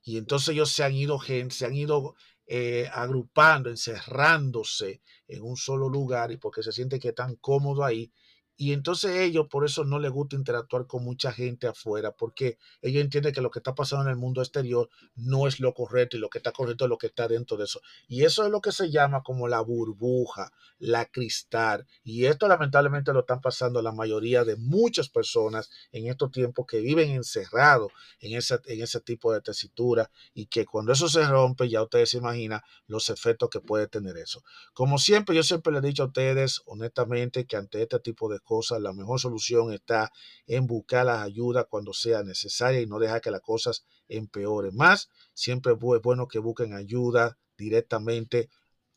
Y 0.04 0.18
entonces 0.18 0.50
ellos 0.50 0.72
se 0.72 0.84
han 0.84 0.94
ido, 0.94 1.20
se 1.22 1.66
han 1.66 1.76
ido 1.76 2.16
eh, 2.48 2.90
agrupando, 2.94 3.70
encerrándose 3.70 5.02
en 5.28 5.44
un 5.44 5.56
solo 5.56 5.90
lugar 5.90 6.32
y 6.32 6.38
porque 6.38 6.64
se 6.64 6.72
siente 6.72 7.00
que 7.00 7.10
están 7.10 7.36
cómodos 7.36 7.86
ahí 7.86 8.12
y 8.62 8.74
entonces 8.74 9.12
ellos 9.22 9.48
por 9.50 9.64
eso 9.64 9.86
no 9.86 10.00
les 10.00 10.12
gusta 10.12 10.36
interactuar 10.36 10.86
con 10.86 11.02
mucha 11.02 11.32
gente 11.32 11.66
afuera, 11.66 12.12
porque 12.12 12.58
ellos 12.82 13.02
entienden 13.02 13.32
que 13.32 13.40
lo 13.40 13.52
que 13.52 13.60
está 13.60 13.74
pasando 13.74 14.04
en 14.04 14.12
el 14.12 14.18
mundo 14.18 14.42
exterior 14.42 14.90
no 15.16 15.48
es 15.48 15.62
lo 15.62 15.74
correcto 15.74 16.18
y 16.18 16.20
lo 16.20 16.30
que 16.30 16.40
está 16.40 16.52
correcto 16.52 16.84
es 16.84 16.90
lo 16.90 16.98
que 16.98 17.08
está 17.08 17.30
dentro 17.30 17.56
de 17.56 17.64
eso. 17.64 17.80
Y 18.10 18.26
eso 18.26 18.44
es 18.44 18.52
lo 18.52 18.60
que 18.60 18.74
se 18.74 18.92
llama 18.92 19.24
como 19.24 19.48
la 19.48 19.62
burbuja, 19.62 20.52
la 20.78 21.06
cristal. 21.06 21.88
Y 22.04 22.26
esto 22.26 22.50
lamentablemente 22.50 23.14
lo 23.14 23.22
están 23.22 23.40
pasando 23.40 23.82
la 23.82 23.94
mayoría 23.94 24.44
de 24.44 24.58
muchas 24.58 25.08
personas 25.08 25.70
en 25.94 26.08
estos 26.08 26.30
tiempos 26.30 26.66
que 26.68 26.82
viven 26.82 27.12
encerrados 27.12 27.94
en 28.20 28.36
ese, 28.36 28.60
en 28.66 28.82
ese 28.82 29.00
tipo 29.00 29.32
de 29.32 29.40
tesitura 29.40 30.12
y 30.34 30.48
que 30.48 30.66
cuando 30.66 30.92
eso 30.92 31.08
se 31.08 31.26
rompe 31.26 31.70
ya 31.70 31.82
ustedes 31.82 32.10
se 32.10 32.18
imaginan 32.18 32.60
los 32.88 33.10
efectos 33.10 33.50
que 33.50 33.62
puede 33.62 33.88
tener 33.88 34.18
eso. 34.18 34.44
Como 34.74 34.98
siempre, 34.98 35.34
yo 35.34 35.44
siempre 35.44 35.72
les 35.72 35.82
he 35.82 35.88
dicho 35.88 36.04
a 36.04 36.08
ustedes 36.08 36.62
honestamente 36.66 37.46
que 37.46 37.56
ante 37.56 37.82
este 37.82 38.02
tipo 38.02 38.28
de 38.28 38.42
cosas, 38.50 38.82
la 38.82 38.94
mejor 38.94 39.20
solución 39.20 39.72
está 39.72 40.12
en 40.48 40.66
buscar 40.66 41.06
las 41.06 41.22
ayudas 41.22 41.68
cuando 41.70 41.94
sea 41.94 42.24
necesaria 42.24 42.82
y 42.82 42.88
no 42.88 42.98
dejar 42.98 43.22
que 43.22 43.30
las 43.30 43.42
cosas 43.42 43.86
empeoren 44.08 44.76
más. 44.76 45.10
Siempre 45.34 45.74
es 45.74 46.02
bueno 46.02 46.28
que 46.28 46.40
busquen 46.40 46.74
ayuda 46.74 47.38
directamente, 47.58 48.50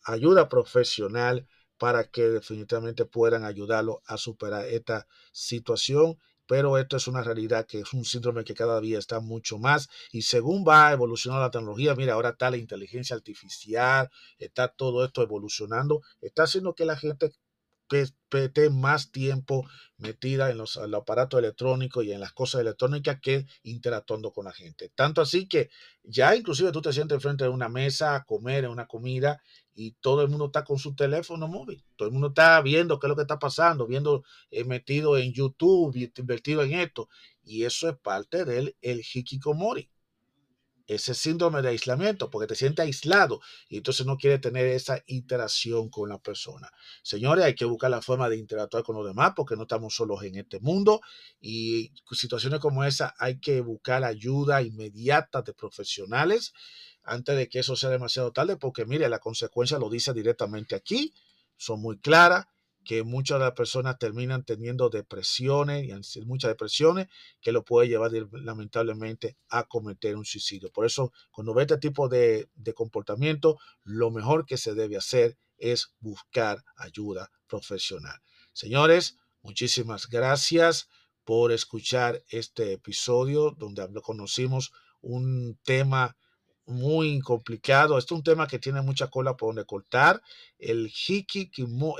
ayuda 0.04 0.48
profesional 0.48 1.46
para 1.76 2.04
que 2.04 2.22
definitivamente 2.22 3.04
puedan 3.04 3.44
ayudarlo 3.44 4.00
a 4.06 4.16
superar 4.16 4.64
esta 4.66 5.06
situación 5.32 6.16
pero 6.46 6.76
esto 6.76 6.98
es 6.98 7.08
una 7.08 7.22
realidad 7.22 7.66
que 7.66 7.80
es 7.80 7.94
un 7.94 8.04
síndrome 8.04 8.44
que 8.44 8.54
cada 8.54 8.78
día 8.78 8.98
está 8.98 9.20
mucho 9.20 9.58
más 9.58 9.88
y 10.10 10.20
según 10.20 10.64
va 10.68 10.92
evolucionando 10.92 11.42
la 11.42 11.50
tecnología, 11.50 11.94
mira, 11.94 12.14
ahora 12.14 12.30
está 12.30 12.50
la 12.50 12.58
inteligencia 12.58 13.16
artificial, 13.16 14.10
está 14.38 14.68
todo 14.68 15.02
esto 15.04 15.22
evolucionando, 15.22 16.02
está 16.20 16.42
haciendo 16.42 16.74
que 16.74 16.84
la 16.84 16.96
gente 16.96 17.32
esté 18.00 18.70
más 18.70 19.12
tiempo 19.12 19.68
metida 19.98 20.50
en 20.50 20.58
los, 20.58 20.76
aparatos 20.76 21.38
electrónicos 21.38 22.04
y 22.04 22.12
en 22.12 22.20
las 22.20 22.32
cosas 22.32 22.62
electrónicas 22.62 23.20
que 23.20 23.46
interactuando 23.62 24.32
con 24.32 24.46
la 24.46 24.52
gente. 24.52 24.90
Tanto 24.94 25.20
así 25.20 25.46
que 25.46 25.70
ya 26.02 26.34
inclusive 26.34 26.72
tú 26.72 26.82
te 26.82 26.92
sientes 26.92 27.22
frente 27.22 27.44
a 27.44 27.50
una 27.50 27.68
mesa 27.68 28.14
a 28.14 28.24
comer 28.24 28.64
en 28.64 28.70
una 28.70 28.86
comida 28.86 29.42
y 29.74 29.92
todo 30.00 30.22
el 30.22 30.28
mundo 30.28 30.46
está 30.46 30.64
con 30.64 30.78
su 30.78 30.94
teléfono 30.94 31.48
móvil. 31.48 31.84
Todo 31.96 32.08
el 32.08 32.12
mundo 32.12 32.28
está 32.28 32.60
viendo 32.62 32.98
qué 32.98 33.06
es 33.06 33.08
lo 33.08 33.16
que 33.16 33.22
está 33.22 33.38
pasando, 33.38 33.86
viendo 33.86 34.24
eh, 34.50 34.64
metido 34.64 35.16
en 35.18 35.32
YouTube, 35.32 35.94
invertido 36.16 36.62
en 36.62 36.72
esto. 36.74 37.08
Y 37.44 37.64
eso 37.64 37.88
es 37.88 37.96
parte 37.96 38.44
del 38.44 38.76
el 38.80 39.00
hikikomori 39.00 39.91
ese 40.86 41.14
síndrome 41.14 41.62
de 41.62 41.70
aislamiento, 41.70 42.30
porque 42.30 42.46
te 42.46 42.54
sientes 42.54 42.84
aislado 42.84 43.40
y 43.68 43.78
entonces 43.78 44.06
no 44.06 44.16
quiere 44.16 44.38
tener 44.38 44.66
esa 44.66 45.02
interacción 45.06 45.88
con 45.88 46.08
la 46.08 46.18
persona. 46.18 46.70
Señores, 47.02 47.44
hay 47.44 47.54
que 47.54 47.64
buscar 47.64 47.90
la 47.90 48.02
forma 48.02 48.28
de 48.28 48.36
interactuar 48.36 48.82
con 48.82 48.96
los 48.96 49.06
demás 49.06 49.32
porque 49.36 49.56
no 49.56 49.62
estamos 49.62 49.94
solos 49.94 50.22
en 50.24 50.36
este 50.36 50.60
mundo 50.60 51.00
y 51.40 51.92
situaciones 52.10 52.60
como 52.60 52.84
esa 52.84 53.14
hay 53.18 53.38
que 53.38 53.60
buscar 53.60 54.04
ayuda 54.04 54.62
inmediata 54.62 55.42
de 55.42 55.54
profesionales 55.54 56.52
antes 57.04 57.36
de 57.36 57.48
que 57.48 57.60
eso 57.60 57.74
sea 57.74 57.90
demasiado 57.90 58.32
tarde, 58.32 58.56
porque 58.56 58.84
mire, 58.86 59.08
la 59.08 59.18
consecuencia 59.18 59.78
lo 59.78 59.90
dice 59.90 60.12
directamente 60.12 60.74
aquí, 60.74 61.12
son 61.56 61.80
muy 61.80 61.98
claras 61.98 62.46
que 62.84 63.02
muchas 63.02 63.38
de 63.38 63.44
las 63.46 63.54
personas 63.54 63.98
terminan 63.98 64.44
teniendo 64.44 64.88
depresiones 64.88 65.86
y 65.86 66.20
muchas 66.22 66.50
depresiones 66.50 67.08
que 67.40 67.52
lo 67.52 67.64
puede 67.64 67.88
llevar 67.88 68.10
lamentablemente 68.32 69.36
a 69.48 69.64
cometer 69.64 70.16
un 70.16 70.24
suicidio. 70.24 70.70
Por 70.70 70.86
eso, 70.86 71.12
cuando 71.30 71.54
ve 71.54 71.62
este 71.62 71.78
tipo 71.78 72.08
de, 72.08 72.48
de 72.54 72.74
comportamiento, 72.74 73.58
lo 73.84 74.10
mejor 74.10 74.46
que 74.46 74.56
se 74.56 74.74
debe 74.74 74.96
hacer 74.96 75.36
es 75.58 75.94
buscar 76.00 76.64
ayuda 76.76 77.30
profesional. 77.46 78.20
Señores, 78.52 79.18
muchísimas 79.42 80.08
gracias 80.08 80.88
por 81.24 81.52
escuchar 81.52 82.22
este 82.30 82.72
episodio 82.72 83.52
donde 83.52 83.88
conocimos 84.02 84.72
un 85.00 85.58
tema 85.62 86.16
muy 86.66 87.20
complicado. 87.20 87.98
Este 87.98 88.14
es 88.14 88.18
un 88.18 88.24
tema 88.24 88.46
que 88.46 88.58
tiene 88.58 88.82
mucha 88.82 89.08
cola 89.08 89.36
por 89.36 89.50
donde 89.50 89.64
cortar. 89.64 90.20
El, 90.58 90.90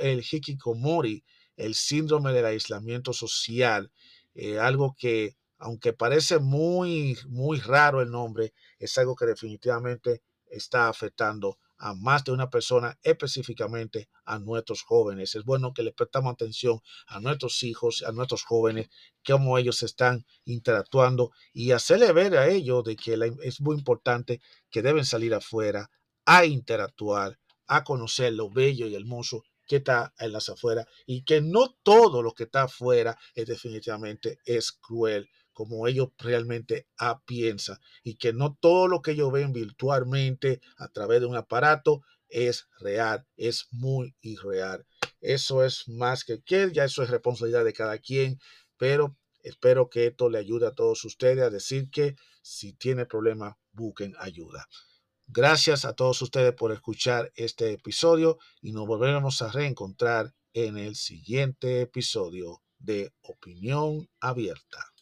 el 0.01 0.23
hikikomori, 0.31 1.23
el 1.55 1.75
síndrome 1.75 2.33
del 2.33 2.45
aislamiento 2.45 3.13
social, 3.13 3.91
eh, 4.33 4.59
algo 4.59 4.95
que, 4.97 5.35
aunque 5.57 5.93
parece 5.93 6.39
muy, 6.39 7.17
muy 7.27 7.59
raro 7.59 8.01
el 8.01 8.09
nombre, 8.09 8.53
es 8.79 8.97
algo 8.97 9.15
que 9.15 9.25
definitivamente 9.25 10.21
está 10.47 10.87
afectando 10.87 11.57
a 11.77 11.93
más 11.93 12.23
de 12.23 12.31
una 12.31 12.49
persona, 12.49 12.97
específicamente 13.03 14.09
a 14.25 14.39
nuestros 14.39 14.83
jóvenes. 14.83 15.35
Es 15.35 15.43
bueno 15.43 15.73
que 15.73 15.83
le 15.83 15.91
prestamos 15.91 16.33
atención 16.33 16.79
a 17.07 17.19
nuestros 17.19 17.61
hijos, 17.63 18.03
a 18.03 18.11
nuestros 18.11 18.43
jóvenes, 18.43 18.89
cómo 19.25 19.57
ellos 19.57 19.83
están 19.83 20.25
interactuando 20.45 21.31
y 21.51 21.71
hacerle 21.71 22.11
ver 22.13 22.37
a 22.37 22.47
ellos 22.47 22.83
de 22.83 22.95
que 22.95 23.17
es 23.43 23.61
muy 23.61 23.75
importante 23.75 24.41
que 24.69 24.81
deben 24.81 25.05
salir 25.05 25.33
afuera 25.33 25.89
a 26.25 26.45
interactuar, 26.45 27.39
a 27.67 27.83
conocer 27.83 28.33
lo 28.33 28.49
bello 28.49 28.87
y 28.87 28.95
hermoso 28.95 29.43
que 29.67 29.77
está 29.77 30.13
en 30.19 30.33
las 30.33 30.49
afueras 30.49 30.87
y 31.05 31.23
que 31.23 31.41
no 31.41 31.75
todo 31.83 32.21
lo 32.21 32.33
que 32.33 32.43
está 32.43 32.63
afuera 32.63 33.17
es 33.33 33.47
definitivamente 33.47 34.39
es 34.45 34.71
cruel 34.71 35.29
como 35.53 35.87
ellos 35.87 36.09
realmente 36.17 36.87
piensan 37.25 37.77
y 38.03 38.15
que 38.15 38.33
no 38.33 38.57
todo 38.59 38.87
lo 38.87 39.01
que 39.01 39.11
ellos 39.11 39.31
ven 39.31 39.53
virtualmente 39.53 40.61
a 40.77 40.87
través 40.89 41.21
de 41.21 41.27
un 41.27 41.35
aparato 41.35 42.01
es 42.29 42.67
real, 42.79 43.25
es 43.37 43.67
muy 43.71 44.15
irreal. 44.21 44.85
Eso 45.21 45.63
es 45.63 45.87
más 45.87 46.23
que 46.23 46.41
que 46.41 46.71
ya 46.73 46.85
eso 46.85 47.03
es 47.03 47.09
responsabilidad 47.09 47.63
de 47.63 47.73
cada 47.73 47.97
quien, 47.99 48.39
pero 48.77 49.15
espero 49.43 49.89
que 49.89 50.07
esto 50.07 50.29
le 50.29 50.39
ayude 50.39 50.67
a 50.67 50.71
todos 50.71 51.05
ustedes 51.05 51.43
a 51.43 51.49
decir 51.49 51.89
que 51.89 52.15
si 52.41 52.73
tiene 52.73 53.05
problemas, 53.05 53.55
busquen 53.71 54.15
ayuda. 54.19 54.67
Gracias 55.27 55.85
a 55.85 55.93
todos 55.93 56.21
ustedes 56.21 56.53
por 56.53 56.71
escuchar 56.71 57.31
este 57.35 57.71
episodio 57.71 58.37
y 58.61 58.71
nos 58.71 58.85
volveremos 58.85 59.41
a 59.41 59.51
reencontrar 59.51 60.33
en 60.53 60.77
el 60.77 60.95
siguiente 60.95 61.81
episodio 61.81 62.61
de 62.77 63.13
Opinión 63.21 64.09
Abierta. 64.19 64.92